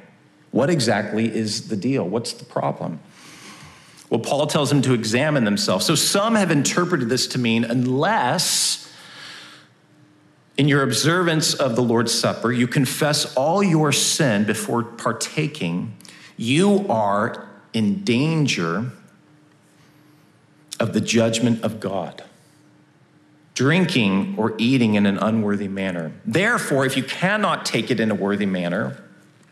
What 0.51 0.71
exactly 0.71 1.35
is 1.35 1.69
the 1.69 1.77
deal? 1.77 2.09
What's 2.09 2.33
the 2.33 2.45
problem? 2.45 3.01
Well, 4.09 4.21
Paul 4.21 4.47
tells 4.47 4.71
them 4.71 4.81
to 4.83 4.95
examine 4.95 5.45
themselves. 5.45 5.85
So 5.85 5.95
some 5.95 6.35
have 6.35 6.51
interpreted 6.51 7.09
this 7.09 7.27
to 7.29 7.39
mean 7.39 7.65
unless 7.65 8.88
in 10.59 10.67
your 10.67 10.83
observance 10.83 11.55
of 11.55 11.77
the 11.77 11.83
Lord's 11.83 12.13
Supper, 12.13 12.51
you 12.51 12.67
confess 12.67 13.35
all 13.37 13.63
your 13.63 13.93
sin 13.93 14.45
before 14.45 14.83
partaking, 14.83 15.97
you 16.37 16.85
are 16.89 17.49
in 17.73 18.03
danger 18.03 18.91
of 20.81 20.93
the 20.93 21.01
judgment 21.01 21.63
of 21.63 21.79
God. 21.79 22.25
Drinking 23.55 24.35
or 24.37 24.55
eating 24.59 24.95
in 24.95 25.07
an 25.07 25.19
unworthy 25.19 25.69
manner. 25.69 26.13
Therefore, 26.25 26.85
if 26.85 26.97
you 26.97 27.05
cannot 27.05 27.65
take 27.65 27.91
it 27.91 28.01
in 28.01 28.11
a 28.11 28.15
worthy 28.15 28.47
manner 28.47 29.03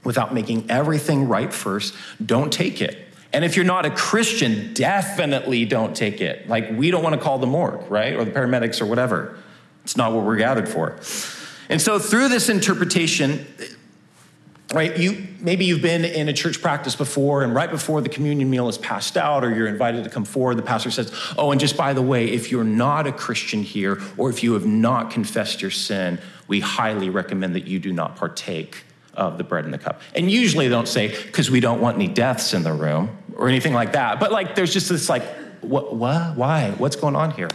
without 0.02 0.34
making 0.34 0.68
everything 0.70 1.28
right 1.28 1.52
first, 1.52 1.94
don't 2.24 2.52
take 2.52 2.80
it. 2.80 2.98
And 3.32 3.44
if 3.44 3.56
you're 3.56 3.64
not 3.64 3.84
a 3.84 3.90
Christian, 3.90 4.72
definitely 4.74 5.64
don't 5.64 5.94
take 5.94 6.20
it. 6.20 6.48
Like, 6.48 6.70
we 6.72 6.90
don't 6.90 7.02
want 7.02 7.14
to 7.14 7.20
call 7.20 7.38
the 7.38 7.46
morgue, 7.46 7.90
right? 7.90 8.14
Or 8.14 8.24
the 8.24 8.30
paramedics 8.30 8.80
or 8.80 8.86
whatever. 8.86 9.38
It's 9.86 9.96
not 9.96 10.12
what 10.12 10.24
we're 10.24 10.34
gathered 10.34 10.68
for. 10.68 10.98
And 11.68 11.80
so, 11.80 12.00
through 12.00 12.28
this 12.28 12.48
interpretation, 12.48 13.46
right, 14.74 14.98
you 14.98 15.28
maybe 15.38 15.64
you've 15.64 15.80
been 15.80 16.04
in 16.04 16.28
a 16.28 16.32
church 16.32 16.60
practice 16.60 16.96
before, 16.96 17.44
and 17.44 17.54
right 17.54 17.70
before 17.70 18.00
the 18.00 18.08
communion 18.08 18.50
meal 18.50 18.68
is 18.68 18.78
passed 18.78 19.16
out, 19.16 19.44
or 19.44 19.54
you're 19.54 19.68
invited 19.68 20.02
to 20.02 20.10
come 20.10 20.24
forward, 20.24 20.56
the 20.56 20.62
pastor 20.62 20.90
says, 20.90 21.12
Oh, 21.38 21.52
and 21.52 21.60
just 21.60 21.76
by 21.76 21.92
the 21.92 22.02
way, 22.02 22.26
if 22.26 22.50
you're 22.50 22.64
not 22.64 23.06
a 23.06 23.12
Christian 23.12 23.62
here, 23.62 24.02
or 24.16 24.28
if 24.28 24.42
you 24.42 24.54
have 24.54 24.66
not 24.66 25.12
confessed 25.12 25.62
your 25.62 25.70
sin, 25.70 26.18
we 26.48 26.58
highly 26.58 27.08
recommend 27.08 27.54
that 27.54 27.68
you 27.68 27.78
do 27.78 27.92
not 27.92 28.16
partake 28.16 28.82
of 29.14 29.38
the 29.38 29.44
bread 29.44 29.66
and 29.66 29.72
the 29.72 29.78
cup. 29.78 30.00
And 30.16 30.28
usually 30.28 30.66
they 30.66 30.74
don't 30.74 30.88
say, 30.88 31.14
because 31.26 31.48
we 31.48 31.60
don't 31.60 31.80
want 31.80 31.94
any 31.94 32.08
deaths 32.08 32.54
in 32.54 32.64
the 32.64 32.72
room 32.72 33.16
or 33.36 33.48
anything 33.48 33.72
like 33.72 33.92
that. 33.92 34.18
But 34.18 34.32
like, 34.32 34.56
there's 34.56 34.72
just 34.72 34.88
this 34.88 35.08
like, 35.08 35.22
what, 35.60 35.94
what, 35.94 36.34
why? 36.34 36.72
What's 36.72 36.96
going 36.96 37.14
on 37.14 37.30
here? 37.30 37.50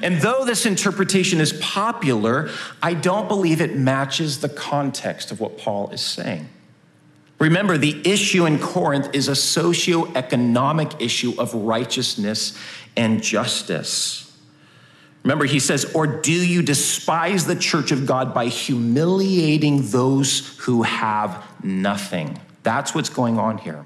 And 0.00 0.20
though 0.20 0.44
this 0.44 0.64
interpretation 0.64 1.40
is 1.40 1.52
popular, 1.54 2.50
I 2.82 2.94
don't 2.94 3.28
believe 3.28 3.60
it 3.60 3.76
matches 3.76 4.40
the 4.40 4.48
context 4.48 5.30
of 5.30 5.40
what 5.40 5.58
Paul 5.58 5.90
is 5.90 6.00
saying. 6.00 6.48
Remember, 7.38 7.76
the 7.76 8.00
issue 8.08 8.46
in 8.46 8.58
Corinth 8.60 9.10
is 9.14 9.26
a 9.26 9.34
socio-economic 9.34 11.00
issue 11.00 11.34
of 11.38 11.52
righteousness 11.52 12.56
and 12.96 13.20
justice. 13.20 14.32
Remember, 15.24 15.44
he 15.44 15.58
says, 15.58 15.84
Or 15.94 16.06
do 16.06 16.32
you 16.32 16.62
despise 16.62 17.46
the 17.46 17.56
church 17.56 17.90
of 17.90 18.06
God 18.06 18.32
by 18.32 18.46
humiliating 18.46 19.90
those 19.90 20.56
who 20.58 20.82
have 20.82 21.44
nothing? 21.64 22.38
That's 22.62 22.94
what's 22.94 23.08
going 23.08 23.38
on 23.38 23.58
here. 23.58 23.84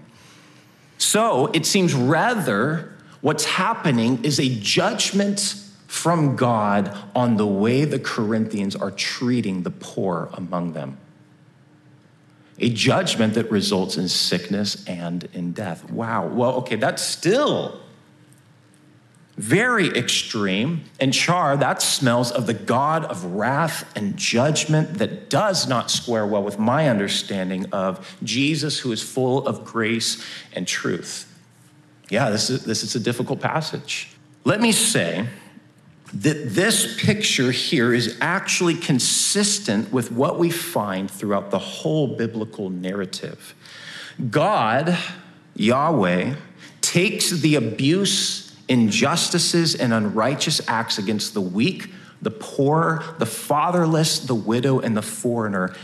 So 0.99 1.47
it 1.49 1.67
seems 1.67 1.95
rather 1.95 2.93
what's 3.21 3.45
happening 3.45 4.25
is 4.25 4.39
a 4.39 4.49
judgment 4.61 5.63
from 5.87 6.37
God 6.37 6.97
on 7.14 7.37
the 7.37 7.47
way 7.47 7.85
the 7.85 7.99
Corinthians 7.99 8.75
are 8.75 8.90
treating 8.90 9.62
the 9.62 9.71
poor 9.71 10.28
among 10.33 10.73
them. 10.73 10.99
A 12.59 12.71
judgment 12.71 13.35
that 13.35 13.50
results 13.50 13.97
in 13.97 14.09
sickness 14.09 14.85
and 14.87 15.28
in 15.33 15.52
death. 15.52 15.90
Wow. 15.90 16.26
Well, 16.26 16.55
okay, 16.55 16.76
that's 16.76 17.02
still 17.02 17.81
very 19.37 19.88
extreme. 19.88 20.85
And 20.99 21.12
char, 21.12 21.57
that 21.59 21.83
smells 21.83 22.33
of 22.33 22.47
the 22.47 22.55
God 22.55 23.05
of 23.05 23.25
wrath 23.25 23.90
and 23.95 24.16
judgment 24.16 24.95
that 24.95 25.28
does 25.28 25.69
not 25.69 25.90
square 25.90 26.26
well 26.26 26.43
with 26.43 26.59
my 26.59 26.88
understanding 26.88 27.66
of 27.73 28.16
Jesus, 28.23 28.78
who 28.78 28.93
is 28.93 29.02
full 29.02 29.47
of 29.47 29.64
grace 29.64 30.25
and 30.55 30.66
truth. 30.66 31.31
Yeah, 32.09 32.31
this 32.31 32.49
is, 32.49 32.64
this 32.64 32.83
is 32.83 32.95
a 32.95 33.00
difficult 33.00 33.40
passage. 33.40 34.09
Let 34.45 34.61
me 34.61 34.73
say 34.73 35.26
that 36.15 36.55
this 36.55 37.01
picture 37.03 37.51
here 37.51 37.93
is 37.93 38.17
actually 38.21 38.75
consistent 38.75 39.93
with 39.93 40.13
what 40.13 40.39
we 40.39 40.51
find 40.51 41.11
throughout 41.11 41.51
the 41.51 41.59
whole 41.59 42.17
biblical 42.17 42.71
narrative. 42.71 43.55
God, 44.31 44.97
Yahweh, 45.55 46.35
takes 46.81 47.31
the 47.31 47.57
abuse 47.57 48.57
injustices 48.69 49.75
and 49.75 49.93
unrighteous 49.93 50.61
acts 50.69 50.99
against 50.99 51.35
the 51.35 51.41
weak, 51.41 51.91
the 52.23 52.31
poor, 52.31 53.05
the 53.19 53.27
fatherless, 53.27 54.21
the 54.21 54.35
widow, 54.35 54.81
and 54.81 54.97
the 54.97 55.03
foreigner 55.03 55.75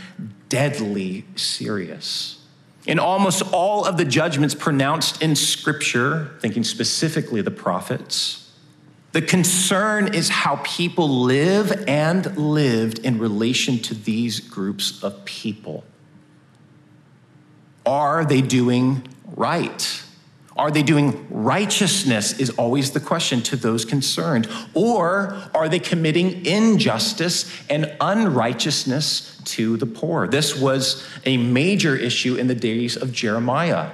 deadly 0.49 1.25
serious. 1.35 2.39
In 2.85 2.99
almost 2.99 3.41
all 3.53 3.85
of 3.85 3.97
the 3.97 4.05
judgments 4.05 4.55
pronounced 4.55 5.21
in 5.21 5.35
Scripture, 5.35 6.31
thinking 6.41 6.63
specifically 6.63 7.41
the 7.41 7.51
prophets, 7.51 8.42
the 9.13 9.21
concern 9.21 10.13
is 10.15 10.27
how 10.27 10.59
people 10.63 11.07
live 11.07 11.85
and 11.87 12.35
lived 12.35 12.99
in 12.99 13.19
relation 13.19 13.77
to 13.77 13.93
these 13.93 14.39
groups 14.39 15.03
of 15.03 15.23
people. 15.23 15.83
Are 17.85 18.25
they 18.25 18.41
doing 18.41 19.07
right? 19.35 20.03
Are 20.57 20.71
they 20.71 20.81
doing 20.81 21.27
righteousness? 21.29 22.39
Is 22.39 22.49
always 22.51 22.91
the 22.91 22.99
question 22.99 23.43
to 23.43 23.55
those 23.55 23.85
concerned. 23.85 24.47
Or 24.73 25.37
are 25.53 25.69
they 25.69 25.79
committing 25.79 26.45
injustice 26.45 27.51
and 27.69 27.95
unrighteousness 28.01 29.41
to 29.45 29.77
the 29.77 29.85
poor? 29.85 30.27
This 30.27 30.59
was 30.59 31.07
a 31.25 31.37
major 31.37 31.95
issue 31.95 32.35
in 32.35 32.47
the 32.47 32.55
days 32.55 32.97
of 32.97 33.11
Jeremiah. 33.11 33.91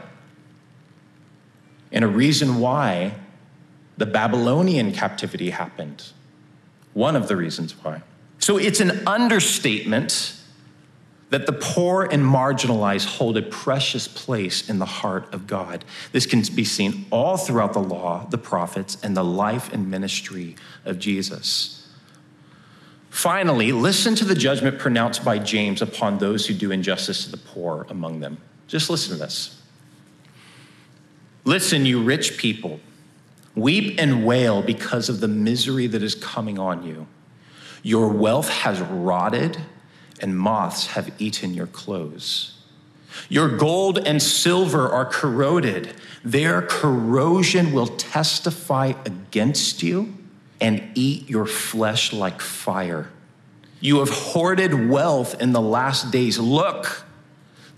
And 1.91 2.05
a 2.05 2.07
reason 2.07 2.59
why 2.59 3.15
the 3.99 4.05
Babylonian 4.05 4.93
captivity 4.93 5.49
happened. 5.49 6.03
One 6.93 7.17
of 7.17 7.27
the 7.27 7.35
reasons 7.35 7.73
why. 7.83 8.01
So 8.39 8.57
it's 8.57 8.79
an 8.79 9.05
understatement 9.05 10.35
that 11.31 11.45
the 11.45 11.51
poor 11.51 12.05
and 12.05 12.23
marginalized 12.23 13.05
hold 13.05 13.37
a 13.37 13.41
precious 13.41 14.07
place 14.07 14.69
in 14.69 14.79
the 14.79 14.85
heart 14.85 15.31
of 15.33 15.47
God. 15.47 15.83
This 16.13 16.25
can 16.25 16.41
be 16.55 16.63
seen 16.63 17.05
all 17.11 17.35
throughout 17.35 17.73
the 17.73 17.83
law, 17.83 18.25
the 18.29 18.37
prophets, 18.37 18.97
and 19.03 19.15
the 19.17 19.23
life 19.23 19.71
and 19.73 19.91
ministry 19.91 20.55
of 20.85 20.97
Jesus. 20.97 21.87
Finally, 23.09 23.73
listen 23.73 24.15
to 24.15 24.23
the 24.23 24.33
judgment 24.33 24.79
pronounced 24.79 25.25
by 25.25 25.37
James 25.37 25.81
upon 25.81 26.19
those 26.19 26.47
who 26.47 26.53
do 26.53 26.71
injustice 26.71 27.25
to 27.25 27.31
the 27.31 27.37
poor 27.37 27.85
among 27.89 28.21
them. 28.21 28.37
Just 28.67 28.89
listen 28.89 29.13
to 29.13 29.19
this. 29.19 29.61
Listen, 31.43 31.85
you 31.85 32.01
rich 32.01 32.37
people, 32.37 32.79
weep 33.55 33.95
and 33.99 34.25
wail 34.25 34.61
because 34.61 35.09
of 35.09 35.19
the 35.19 35.27
misery 35.27 35.87
that 35.87 36.03
is 36.03 36.15
coming 36.15 36.59
on 36.59 36.83
you. 36.83 37.07
Your 37.83 38.09
wealth 38.09 38.49
has 38.49 38.81
rotted 38.81 39.57
and 40.21 40.37
moths 40.37 40.87
have 40.87 41.11
eaten 41.19 41.53
your 41.53 41.67
clothes. 41.67 42.55
Your 43.27 43.57
gold 43.57 43.97
and 43.97 44.21
silver 44.21 44.87
are 44.87 45.05
corroded. 45.05 45.93
Their 46.23 46.61
corrosion 46.61 47.71
will 47.73 47.87
testify 47.87 48.93
against 49.05 49.81
you 49.81 50.13
and 50.61 50.91
eat 50.95 51.29
your 51.29 51.45
flesh 51.45 52.13
like 52.13 52.41
fire. 52.41 53.09
You 53.79 53.99
have 53.99 54.09
hoarded 54.09 54.89
wealth 54.89 55.41
in 55.41 55.53
the 55.53 55.61
last 55.61 56.11
days. 56.11 56.37
Look, 56.37 57.05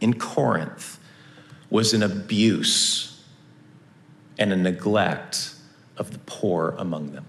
in 0.00 0.18
Corinth 0.18 0.98
was 1.70 1.92
an 1.92 2.02
abuse 2.02 3.22
and 4.38 4.52
a 4.52 4.56
neglect 4.56 5.54
of 5.96 6.12
the 6.12 6.18
poor 6.20 6.74
among 6.78 7.12
them. 7.12 7.26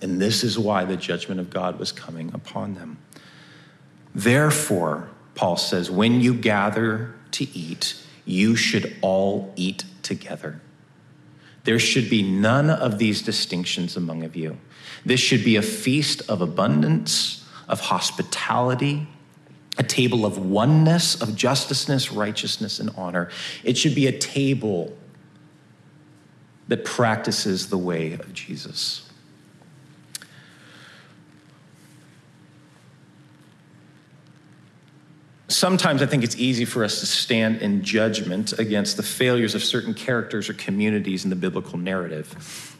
And 0.00 0.20
this 0.20 0.42
is 0.42 0.58
why 0.58 0.84
the 0.84 0.96
judgment 0.96 1.40
of 1.40 1.50
God 1.50 1.78
was 1.78 1.92
coming 1.92 2.30
upon 2.32 2.74
them. 2.74 2.98
Therefore, 4.14 5.10
Paul 5.34 5.56
says, 5.56 5.90
when 5.90 6.20
you 6.20 6.34
gather 6.34 7.14
to 7.32 7.46
eat, 7.56 7.96
you 8.24 8.56
should 8.56 8.96
all 9.02 9.52
eat 9.56 9.84
together. 10.02 10.60
There 11.64 11.78
should 11.78 12.08
be 12.08 12.22
none 12.22 12.70
of 12.70 12.98
these 12.98 13.22
distinctions 13.22 13.96
among 13.96 14.24
of 14.24 14.34
you. 14.34 14.58
This 15.04 15.20
should 15.20 15.44
be 15.44 15.56
a 15.56 15.62
feast 15.62 16.22
of 16.28 16.40
abundance, 16.40 17.46
of 17.68 17.80
hospitality, 17.80 19.06
a 19.80 19.82
table 19.82 20.26
of 20.26 20.36
oneness, 20.36 21.20
of 21.22 21.34
justiceness, 21.34 22.12
righteousness, 22.12 22.78
and 22.78 22.90
honor. 22.96 23.30
It 23.64 23.78
should 23.78 23.94
be 23.94 24.06
a 24.06 24.18
table 24.18 24.96
that 26.68 26.84
practices 26.84 27.70
the 27.70 27.78
way 27.78 28.12
of 28.12 28.32
Jesus. 28.32 29.10
sometimes 35.48 36.00
I 36.00 36.06
think 36.06 36.24
it's 36.24 36.36
easy 36.36 36.64
for 36.64 36.82
us 36.84 37.00
to 37.00 37.06
stand 37.06 37.60
in 37.60 37.82
judgment 37.82 38.58
against 38.58 38.96
the 38.96 39.02
failures 39.02 39.54
of 39.54 39.62
certain 39.62 39.92
characters 39.92 40.48
or 40.48 40.54
communities 40.54 41.24
in 41.24 41.30
the 41.30 41.36
biblical 41.36 41.76
narrative. 41.76 42.78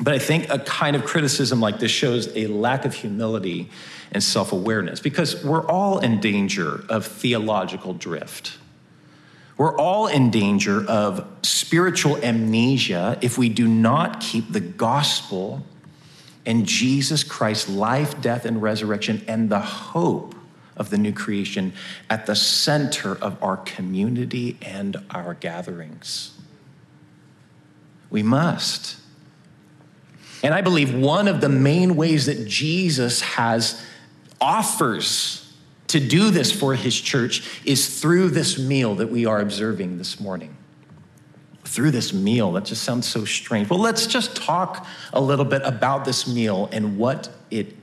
But 0.00 0.14
I 0.14 0.18
think 0.18 0.48
a 0.50 0.58
kind 0.58 0.94
of 0.94 1.04
criticism 1.04 1.60
like 1.60 1.80
this 1.80 1.90
shows 1.90 2.34
a 2.36 2.46
lack 2.46 2.84
of 2.84 2.94
humility 2.94 3.70
and 4.12 4.22
self 4.22 4.52
awareness 4.52 5.00
because 5.00 5.44
we're 5.44 5.66
all 5.66 5.98
in 5.98 6.20
danger 6.20 6.84
of 6.88 7.06
theological 7.06 7.94
drift. 7.94 8.58
We're 9.56 9.76
all 9.76 10.06
in 10.06 10.30
danger 10.30 10.86
of 10.86 11.26
spiritual 11.42 12.16
amnesia 12.18 13.18
if 13.20 13.36
we 13.36 13.48
do 13.48 13.66
not 13.66 14.20
keep 14.20 14.52
the 14.52 14.60
gospel 14.60 15.66
and 16.46 16.64
Jesus 16.64 17.24
Christ's 17.24 17.68
life, 17.68 18.20
death, 18.20 18.44
and 18.44 18.62
resurrection 18.62 19.22
and 19.26 19.50
the 19.50 19.60
hope 19.60 20.36
of 20.76 20.90
the 20.90 20.96
new 20.96 21.12
creation 21.12 21.72
at 22.08 22.26
the 22.26 22.36
center 22.36 23.16
of 23.16 23.42
our 23.42 23.56
community 23.56 24.56
and 24.62 24.96
our 25.10 25.34
gatherings. 25.34 26.38
We 28.10 28.22
must. 28.22 28.96
And 30.42 30.54
I 30.54 30.60
believe 30.60 30.94
one 30.94 31.28
of 31.28 31.40
the 31.40 31.48
main 31.48 31.96
ways 31.96 32.26
that 32.26 32.46
Jesus 32.46 33.20
has 33.20 33.82
offers 34.40 35.52
to 35.88 36.00
do 36.00 36.30
this 36.30 36.52
for 36.52 36.74
his 36.74 36.98
church 36.98 37.60
is 37.64 38.00
through 38.00 38.30
this 38.30 38.58
meal 38.58 38.94
that 38.96 39.10
we 39.10 39.26
are 39.26 39.40
observing 39.40 39.98
this 39.98 40.20
morning. 40.20 40.56
Through 41.64 41.90
this 41.90 42.12
meal, 42.12 42.52
that 42.52 42.64
just 42.64 42.82
sounds 42.82 43.06
so 43.06 43.24
strange. 43.24 43.68
Well, 43.68 43.78
let's 43.78 44.06
just 44.06 44.36
talk 44.36 44.86
a 45.12 45.20
little 45.20 45.44
bit 45.44 45.62
about 45.64 46.04
this 46.04 46.26
meal 46.26 46.68
and 46.72 46.98
what 46.98 47.30
it 47.50 47.74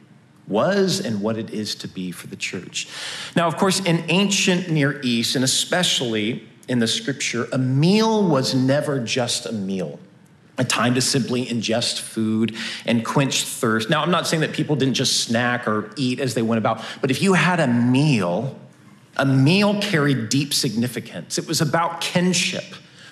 was 0.48 1.00
and 1.00 1.22
what 1.22 1.38
it 1.38 1.50
is 1.52 1.76
to 1.76 1.88
be 1.88 2.12
for 2.12 2.28
the 2.28 2.36
church. 2.36 2.88
Now, 3.36 3.48
of 3.48 3.58
course, 3.58 3.80
in 3.80 4.04
ancient 4.10 4.70
Near 4.70 5.02
East, 5.02 5.36
and 5.36 5.44
especially 5.44 6.48
in 6.68 6.80
the 6.80 6.88
scripture, 6.88 7.48
a 7.52 7.58
meal 7.58 8.28
was 8.28 8.54
never 8.56 9.00
just 9.00 9.46
a 9.46 9.52
meal 9.52 10.00
a 10.58 10.64
time 10.64 10.94
to 10.96 11.02
simply 11.02 11.46
ingest 11.46 12.00
food 12.00 12.56
and 12.86 13.04
quench 13.04 13.44
thirst. 13.44 13.90
Now, 13.90 14.02
I'm 14.02 14.12
not 14.12 14.26
saying 14.26 14.42
that 14.42 14.54
people 14.54 14.76
didn't 14.76 14.94
just 14.94 15.22
snack 15.22 15.68
or 15.68 15.92
eat 15.98 16.20
as 16.20 16.34
they 16.34 16.42
went 16.42 16.60
about, 16.60 16.84
but 17.02 17.12
if 17.12 17.22
you 17.22 17.34
had 17.34 17.60
a 17.60 17.68
meal, 17.68 18.58
a 19.18 19.26
meal 19.26 19.82
carried 19.82 20.30
deep 20.30 20.54
significance. 20.54 21.38
It 21.38 21.48
was 21.48 21.62
about 21.62 22.02
kinship, 22.02 22.64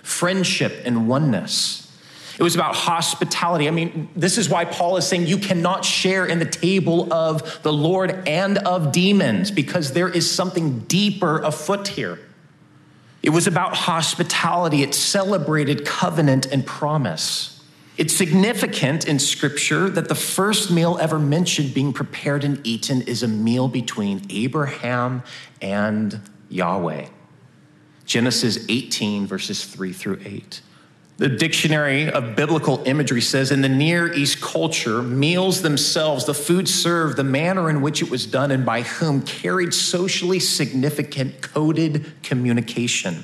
friendship, 0.03 0.82
and 0.86 1.08
oneness. 1.08 1.79
It 2.38 2.43
was 2.43 2.56
about 2.56 2.75
hospitality. 2.75 3.67
I 3.67 3.71
mean, 3.71 4.10
this 4.15 4.38
is 4.38 4.49
why 4.49 4.65
Paul 4.65 4.97
is 4.97 5.08
saying 5.08 5.27
you 5.27 5.38
cannot 5.38 5.86
share 5.86 6.25
in 6.25 6.39
the 6.39 6.45
table 6.45 7.13
of 7.13 7.62
the 7.62 7.71
Lord 7.71 8.27
and 8.27 8.58
of 8.58 8.91
demons, 8.91 9.51
because 9.51 9.93
there 9.93 10.10
is 10.10 10.29
something 10.29 10.79
deeper 10.79 11.39
afoot 11.39 11.88
here. 11.88 12.19
It 13.24 13.30
was 13.30 13.48
about 13.48 13.74
hospitality, 13.74 14.84
it 14.84 14.94
celebrated 14.94 15.86
covenant 15.86 16.46
and 16.48 16.66
promise. 16.66 17.64
It's 17.98 18.14
significant 18.14 19.08
in 19.08 19.18
scripture 19.18 19.90
that 19.90 20.10
the 20.10 20.16
first 20.16 20.72
meal 20.72 20.98
ever 21.00 21.18
mentioned 21.18 21.74
being 21.74 21.94
prepared 21.94 22.44
and 22.44 22.60
eaten 22.66 23.02
is 23.04 23.24
a 23.24 23.28
meal 23.28 23.70
between 23.70 24.26
Abraham 24.30 25.24
and 25.62 26.20
Yahweh. 26.50 27.08
Genesis 28.06 28.66
18, 28.68 29.26
verses 29.26 29.64
3 29.64 29.94
through 29.94 30.20
8. 30.26 30.62
The 31.24 31.30
Dictionary 31.30 32.12
of 32.12 32.36
Biblical 32.36 32.84
Imagery 32.86 33.22
says 33.22 33.54
in 33.54 33.62
the 33.62 33.70
Near 33.70 34.12
East 34.12 34.42
culture, 34.42 35.02
meals 35.02 35.62
themselves, 35.62 36.26
the 36.26 36.34
food 36.34 36.68
served, 36.68 37.16
the 37.16 37.24
manner 37.24 37.70
in 37.70 37.82
which 37.82 38.02
it 38.02 38.10
was 38.10 38.26
done, 38.26 38.52
and 38.52 38.66
by 38.66 38.82
whom 38.82 39.22
carried 39.22 39.74
socially 39.74 40.42
significant 40.42 41.42
coded 41.42 42.12
communication. 42.24 43.24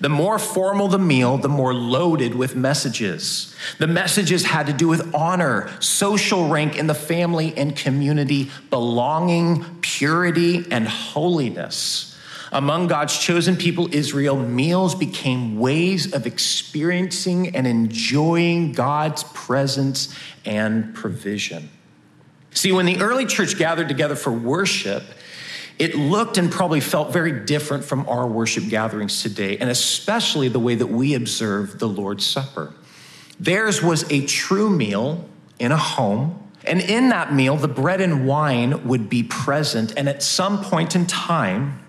The 0.00 0.08
more 0.08 0.38
formal 0.38 0.88
the 0.88 0.98
meal, 0.98 1.36
the 1.36 1.50
more 1.50 1.74
loaded 1.74 2.34
with 2.34 2.56
messages. 2.56 3.54
The 3.78 3.88
messages 3.88 4.46
had 4.46 4.66
to 4.68 4.72
do 4.72 4.88
with 4.88 5.14
honor, 5.14 5.70
social 5.82 6.48
rank 6.48 6.78
in 6.78 6.86
the 6.86 6.94
family 6.94 7.54
and 7.58 7.76
community, 7.76 8.50
belonging, 8.70 9.66
purity, 9.82 10.64
and 10.70 10.88
holiness. 10.88 12.13
Among 12.54 12.86
God's 12.86 13.18
chosen 13.18 13.56
people, 13.56 13.92
Israel, 13.92 14.36
meals 14.36 14.94
became 14.94 15.58
ways 15.58 16.12
of 16.12 16.24
experiencing 16.24 17.56
and 17.56 17.66
enjoying 17.66 18.70
God's 18.70 19.24
presence 19.24 20.16
and 20.44 20.94
provision. 20.94 21.68
See, 22.52 22.70
when 22.70 22.86
the 22.86 23.00
early 23.00 23.26
church 23.26 23.58
gathered 23.58 23.88
together 23.88 24.14
for 24.14 24.30
worship, 24.30 25.02
it 25.80 25.96
looked 25.96 26.38
and 26.38 26.52
probably 26.52 26.78
felt 26.78 27.12
very 27.12 27.32
different 27.44 27.84
from 27.84 28.08
our 28.08 28.24
worship 28.24 28.68
gatherings 28.68 29.20
today, 29.20 29.58
and 29.58 29.68
especially 29.68 30.46
the 30.46 30.60
way 30.60 30.76
that 30.76 30.86
we 30.86 31.14
observe 31.14 31.80
the 31.80 31.88
Lord's 31.88 32.24
Supper. 32.24 32.72
Theirs 33.40 33.82
was 33.82 34.08
a 34.12 34.24
true 34.26 34.70
meal 34.70 35.28
in 35.58 35.72
a 35.72 35.76
home, 35.76 36.40
and 36.62 36.80
in 36.80 37.08
that 37.08 37.34
meal, 37.34 37.56
the 37.56 37.66
bread 37.66 38.00
and 38.00 38.28
wine 38.28 38.86
would 38.86 39.10
be 39.10 39.24
present, 39.24 39.92
and 39.96 40.08
at 40.08 40.22
some 40.22 40.62
point 40.62 40.94
in 40.94 41.06
time, 41.06 41.80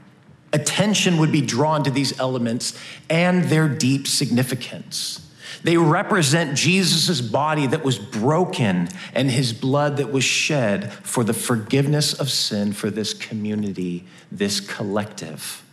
attention 0.55 1.17
would 1.17 1.31
be 1.31 1.41
drawn 1.41 1.83
to 1.83 1.91
these 1.91 2.17
elements 2.19 2.79
and 3.09 3.43
their 3.45 3.67
deep 3.67 4.07
significance. 4.07 5.21
They 5.63 5.77
represent 5.77 6.55
Jesus' 6.57 7.21
body 7.21 7.67
that 7.67 7.83
was 7.83 7.99
broken 7.99 8.87
and 9.13 9.29
his 9.29 9.51
blood 9.51 9.97
that 9.97 10.11
was 10.11 10.23
shed 10.23 10.93
for 10.93 11.23
the 11.23 11.33
forgiveness 11.33 12.13
of 12.13 12.29
sin 12.29 12.71
for 12.71 12.89
this 12.89 13.13
community, 13.13 14.05
this 14.31 14.59
collective. 14.59 15.63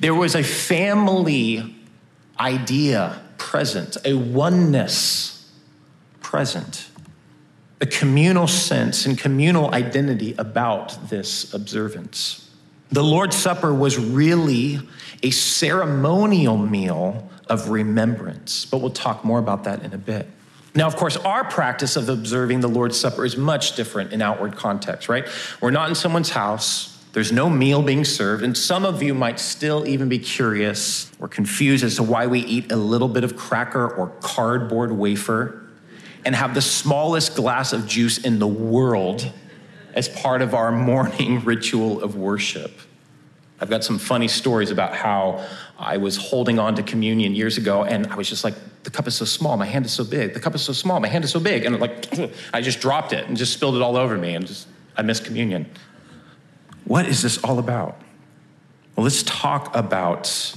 There 0.00 0.14
was 0.14 0.34
a 0.34 0.42
family 0.42 1.74
idea 2.38 3.20
present, 3.36 3.96
a 4.04 4.14
oneness 4.14 5.50
present, 6.20 6.88
a 7.80 7.86
communal 7.86 8.46
sense 8.46 9.06
and 9.06 9.18
communal 9.18 9.74
identity 9.74 10.34
about 10.38 11.10
this 11.10 11.52
observance. 11.52 12.41
The 12.92 13.02
Lord's 13.02 13.36
Supper 13.36 13.72
was 13.72 13.98
really 13.98 14.78
a 15.22 15.30
ceremonial 15.30 16.58
meal 16.58 17.26
of 17.48 17.70
remembrance, 17.70 18.66
but 18.66 18.82
we'll 18.82 18.90
talk 18.90 19.24
more 19.24 19.38
about 19.38 19.64
that 19.64 19.82
in 19.82 19.94
a 19.94 19.98
bit. 19.98 20.26
Now, 20.74 20.88
of 20.88 20.96
course, 20.96 21.16
our 21.16 21.44
practice 21.44 21.96
of 21.96 22.10
observing 22.10 22.60
the 22.60 22.68
Lord's 22.68 23.00
Supper 23.00 23.24
is 23.24 23.34
much 23.34 23.76
different 23.76 24.12
in 24.12 24.20
outward 24.20 24.56
context, 24.56 25.08
right? 25.08 25.26
We're 25.62 25.70
not 25.70 25.88
in 25.88 25.94
someone's 25.94 26.28
house. 26.28 26.98
There's 27.14 27.32
no 27.32 27.48
meal 27.48 27.82
being 27.82 28.04
served. 28.04 28.42
And 28.42 28.56
some 28.56 28.84
of 28.84 29.02
you 29.02 29.14
might 29.14 29.40
still 29.40 29.86
even 29.86 30.10
be 30.10 30.18
curious 30.18 31.10
or 31.18 31.28
confused 31.28 31.84
as 31.84 31.96
to 31.96 32.02
why 32.02 32.26
we 32.26 32.40
eat 32.40 32.72
a 32.72 32.76
little 32.76 33.08
bit 33.08 33.24
of 33.24 33.36
cracker 33.36 33.88
or 33.88 34.08
cardboard 34.20 34.92
wafer 34.92 35.62
and 36.26 36.34
have 36.34 36.54
the 36.54 36.62
smallest 36.62 37.36
glass 37.36 37.72
of 37.72 37.86
juice 37.86 38.18
in 38.18 38.38
the 38.38 38.46
world 38.46 39.32
as 39.94 40.08
part 40.08 40.42
of 40.42 40.54
our 40.54 40.72
morning 40.72 41.40
ritual 41.44 42.02
of 42.02 42.16
worship. 42.16 42.72
I've 43.60 43.70
got 43.70 43.84
some 43.84 43.98
funny 43.98 44.28
stories 44.28 44.70
about 44.70 44.94
how 44.94 45.46
I 45.78 45.96
was 45.96 46.16
holding 46.16 46.58
on 46.58 46.74
to 46.76 46.82
communion 46.82 47.34
years 47.34 47.58
ago 47.58 47.84
and 47.84 48.06
I 48.08 48.16
was 48.16 48.28
just 48.28 48.42
like, 48.42 48.54
the 48.82 48.90
cup 48.90 49.06
is 49.06 49.14
so 49.14 49.24
small, 49.24 49.56
my 49.56 49.66
hand 49.66 49.86
is 49.86 49.92
so 49.92 50.02
big. 50.02 50.34
The 50.34 50.40
cup 50.40 50.56
is 50.56 50.62
so 50.62 50.72
small, 50.72 50.98
my 50.98 51.06
hand 51.06 51.22
is 51.24 51.30
so 51.30 51.38
big. 51.38 51.64
And 51.64 51.78
like, 51.78 52.08
I 52.52 52.60
just 52.60 52.80
dropped 52.80 53.12
it 53.12 53.26
and 53.26 53.36
just 53.36 53.52
spilled 53.52 53.76
it 53.76 53.82
all 53.82 53.96
over 53.96 54.18
me 54.18 54.34
and 54.34 54.46
just, 54.46 54.66
I 54.96 55.02
missed 55.02 55.24
communion. 55.24 55.70
What 56.84 57.06
is 57.06 57.22
this 57.22 57.42
all 57.44 57.60
about? 57.60 58.00
Well, 58.96 59.04
let's 59.04 59.22
talk 59.22 59.74
about 59.76 60.56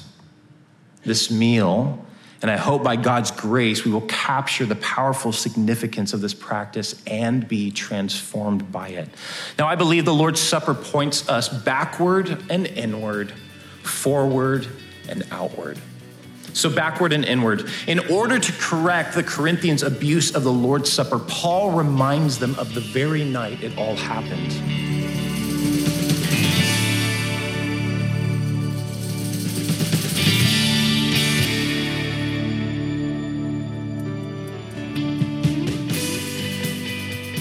this 1.03 1.29
meal 1.29 2.03
and 2.41 2.51
I 2.51 2.57
hope 2.57 2.83
by 2.83 2.95
God's 2.95 3.31
grace, 3.31 3.85
we 3.85 3.91
will 3.91 4.01
capture 4.01 4.65
the 4.65 4.75
powerful 4.75 5.31
significance 5.31 6.13
of 6.13 6.21
this 6.21 6.33
practice 6.33 7.01
and 7.07 7.47
be 7.47 7.71
transformed 7.71 8.71
by 8.71 8.89
it. 8.89 9.09
Now, 9.57 9.67
I 9.67 9.75
believe 9.75 10.05
the 10.05 10.13
Lord's 10.13 10.39
Supper 10.39 10.73
points 10.73 11.27
us 11.29 11.47
backward 11.49 12.43
and 12.49 12.67
inward, 12.67 13.31
forward 13.83 14.67
and 15.07 15.23
outward. 15.31 15.79
So, 16.53 16.69
backward 16.69 17.11
and 17.11 17.25
inward. 17.25 17.69
In 17.87 17.99
order 18.11 18.39
to 18.39 18.51
correct 18.53 19.13
the 19.13 19.23
Corinthians' 19.23 19.83
abuse 19.83 20.33
of 20.33 20.43
the 20.43 20.53
Lord's 20.53 20.89
Supper, 20.89 21.19
Paul 21.19 21.71
reminds 21.71 22.39
them 22.39 22.55
of 22.55 22.73
the 22.73 22.81
very 22.81 23.25
night 23.25 23.61
it 23.61 23.77
all 23.77 23.95
happened. 23.95 24.94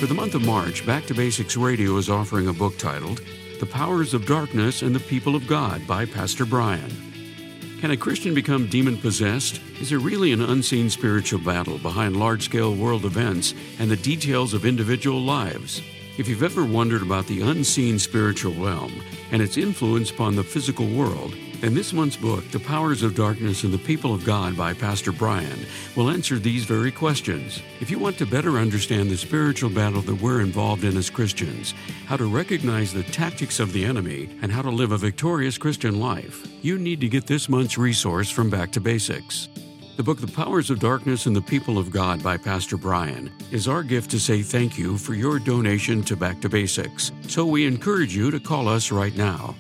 For 0.05 0.09
the 0.09 0.15
month 0.15 0.35
of 0.35 0.45
March, 0.45 0.85
Back 0.85 1.07
to 1.07 1.15
Basics 1.15 1.57
Radio 1.57 1.97
is 1.97 2.11
offering 2.11 2.49
a 2.49 2.53
book 2.53 2.77
titled 2.77 3.23
The 3.59 3.65
Powers 3.65 4.13
of 4.13 4.27
Darkness 4.27 4.83
and 4.83 4.95
the 4.95 5.01
People 5.01 5.35
of 5.35 5.47
God 5.47 5.87
by 5.87 6.05
Pastor 6.05 6.45
Brian. 6.45 6.91
Can 7.81 7.91
a 7.91 7.97
Christian 7.97 8.35
become 8.35 8.67
demon 8.67 8.99
possessed? 8.99 9.63
Is 9.81 9.89
there 9.89 9.99
really 9.99 10.33
an 10.33 10.43
unseen 10.43 10.91
spiritual 10.91 11.41
battle 11.41 11.79
behind 11.79 12.19
large 12.19 12.45
scale 12.45 12.75
world 12.75 13.07
events 13.07 13.55
and 13.79 13.91
the 13.91 13.97
details 13.97 14.53
of 14.53 14.67
individual 14.67 15.23
lives? 15.23 15.81
If 16.19 16.29
you've 16.29 16.43
ever 16.43 16.67
wondered 16.67 17.01
about 17.01 17.27
the 17.27 17.41
unseen 17.41 17.99
spiritual 17.99 18.53
realm 18.63 18.93
and 19.33 19.41
its 19.41 19.57
influence 19.57 20.11
upon 20.11 20.37
the 20.37 20.45
physical 20.45 20.87
world, 20.87 21.35
then 21.65 21.73
this 21.73 21.95
month's 21.95 22.19
book, 22.19 22.47
The 22.51 22.61
Powers 22.61 23.03
of 23.03 23.15
Darkness 23.15 23.65
and 23.65 23.73
the 23.73 23.79
People 23.79 24.13
of 24.13 24.27
God 24.27 24.55
by 24.55 24.75
Pastor 24.75 25.13
Brian, 25.13 25.65
will 25.97 26.11
answer 26.11 26.39
these 26.39 26.67
very 26.67 26.93
questions. 26.93 27.63
If 27.81 27.91
you 27.91 27.99
want 27.99 28.19
to 28.19 28.27
better 28.27 28.59
understand 28.59 29.09
the 29.09 29.17
spiritual 29.17 29.71
battle 29.71 30.03
that 30.03 30.21
we're 30.21 30.43
involved 30.43 30.85
in 30.85 30.95
as 30.95 31.09
Christians, 31.09 31.73
how 32.05 32.19
to 32.19 32.27
recognize 32.27 32.93
the 32.93 33.03
tactics 33.03 33.61
of 33.61 33.73
the 33.73 33.83
enemy, 33.83 34.29
and 34.43 34.53
how 34.53 34.61
to 34.61 34.69
live 34.69 34.93
a 34.93 34.99
victorious 34.99 35.57
Christian 35.57 35.99
life, 35.99 36.47
you 36.63 36.79
need 36.79 37.01
to 37.01 37.09
get 37.09 37.27
this 37.27 37.49
month's 37.49 37.79
resource 37.79 38.29
from 38.29 38.51
Back 38.51 38.71
to 38.73 38.81
Basics. 38.81 39.49
The 39.97 40.03
book, 40.03 40.21
The 40.21 40.27
Powers 40.27 40.69
of 40.69 40.81
Darkness 40.81 41.25
and 41.25 41.35
the 41.35 41.41
People 41.41 41.79
of 41.79 41.91
God 41.91 42.23
by 42.23 42.37
Pastor 42.37 42.77
Brian, 42.77 43.33
is 43.51 43.69
our 43.69 43.83
gift 43.83 44.11
to 44.11 44.21
say 44.21 44.43
thank 44.43 44.77
you 44.77 44.99
for 44.99 45.15
your 45.15 45.39
donation 45.39 46.03
to 46.03 46.15
Back 46.15 46.43
to 46.43 46.51
Basics. 46.51 47.11
So 47.27 47.47
we 47.47 47.67
encourage 47.67 48.15
you 48.15 48.31
to 48.31 48.39
call 48.39 48.69
us 48.69 48.93
right 48.93 49.17
now. 49.17 49.55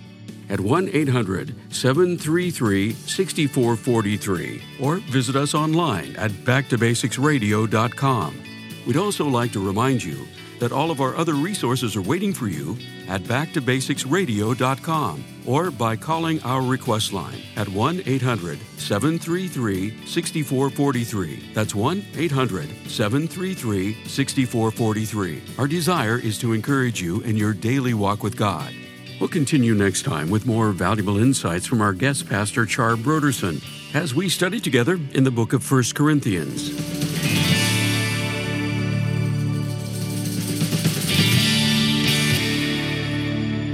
At 0.48 0.60
1 0.60 0.90
800 0.92 1.54
733 1.72 2.92
6443 2.92 4.62
or 4.80 4.96
visit 4.96 5.36
us 5.36 5.54
online 5.54 6.14
at 6.16 6.30
backtobasicsradio.com. 6.30 8.42
We'd 8.86 8.96
also 8.96 9.26
like 9.26 9.52
to 9.52 9.66
remind 9.66 10.04
you 10.04 10.26
that 10.58 10.72
all 10.72 10.90
of 10.90 11.00
our 11.00 11.14
other 11.16 11.34
resources 11.34 11.94
are 11.96 12.02
waiting 12.02 12.32
for 12.32 12.48
you 12.48 12.76
at 13.08 13.22
backtobasicsradio.com 13.22 15.24
or 15.46 15.70
by 15.70 15.96
calling 15.96 16.42
our 16.42 16.62
request 16.62 17.12
line 17.12 17.40
at 17.56 17.68
1 17.68 18.02
800 18.06 18.58
733 18.78 20.06
6443. 20.06 21.50
That's 21.52 21.74
1 21.74 22.04
800 22.16 22.68
733 22.88 24.06
6443. 24.06 25.42
Our 25.58 25.68
desire 25.68 26.18
is 26.18 26.38
to 26.38 26.52
encourage 26.52 27.00
you 27.00 27.20
in 27.22 27.36
your 27.36 27.52
daily 27.52 27.94
walk 27.94 28.22
with 28.22 28.36
God. 28.36 28.72
We'll 29.20 29.28
continue 29.28 29.74
next 29.74 30.02
time 30.02 30.28
with 30.28 30.44
more 30.44 30.72
valuable 30.72 31.18
insights 31.18 31.66
from 31.66 31.80
our 31.80 31.92
guest 31.92 32.28
pastor, 32.28 32.66
Char 32.66 32.96
Broderson, 32.96 33.62
as 33.94 34.14
we 34.14 34.28
study 34.28 34.58
together 34.58 34.98
in 35.12 35.24
the 35.24 35.30
book 35.30 35.52
of 35.52 35.70
1 35.70 35.84
Corinthians. 35.94 36.70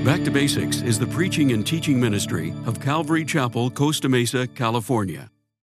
Back 0.05 0.24
to 0.24 0.31
Basics 0.31 0.83
is 0.83 0.98
the 0.98 1.07
preaching 1.07 1.53
and 1.53 1.66
teaching 1.66 2.00
ministry 2.00 2.53
of 2.66 2.81
Calvary 2.81 3.24
Chapel, 3.24 3.70
Costa 3.70 4.09
Mesa, 4.09 4.46
California. 4.46 5.31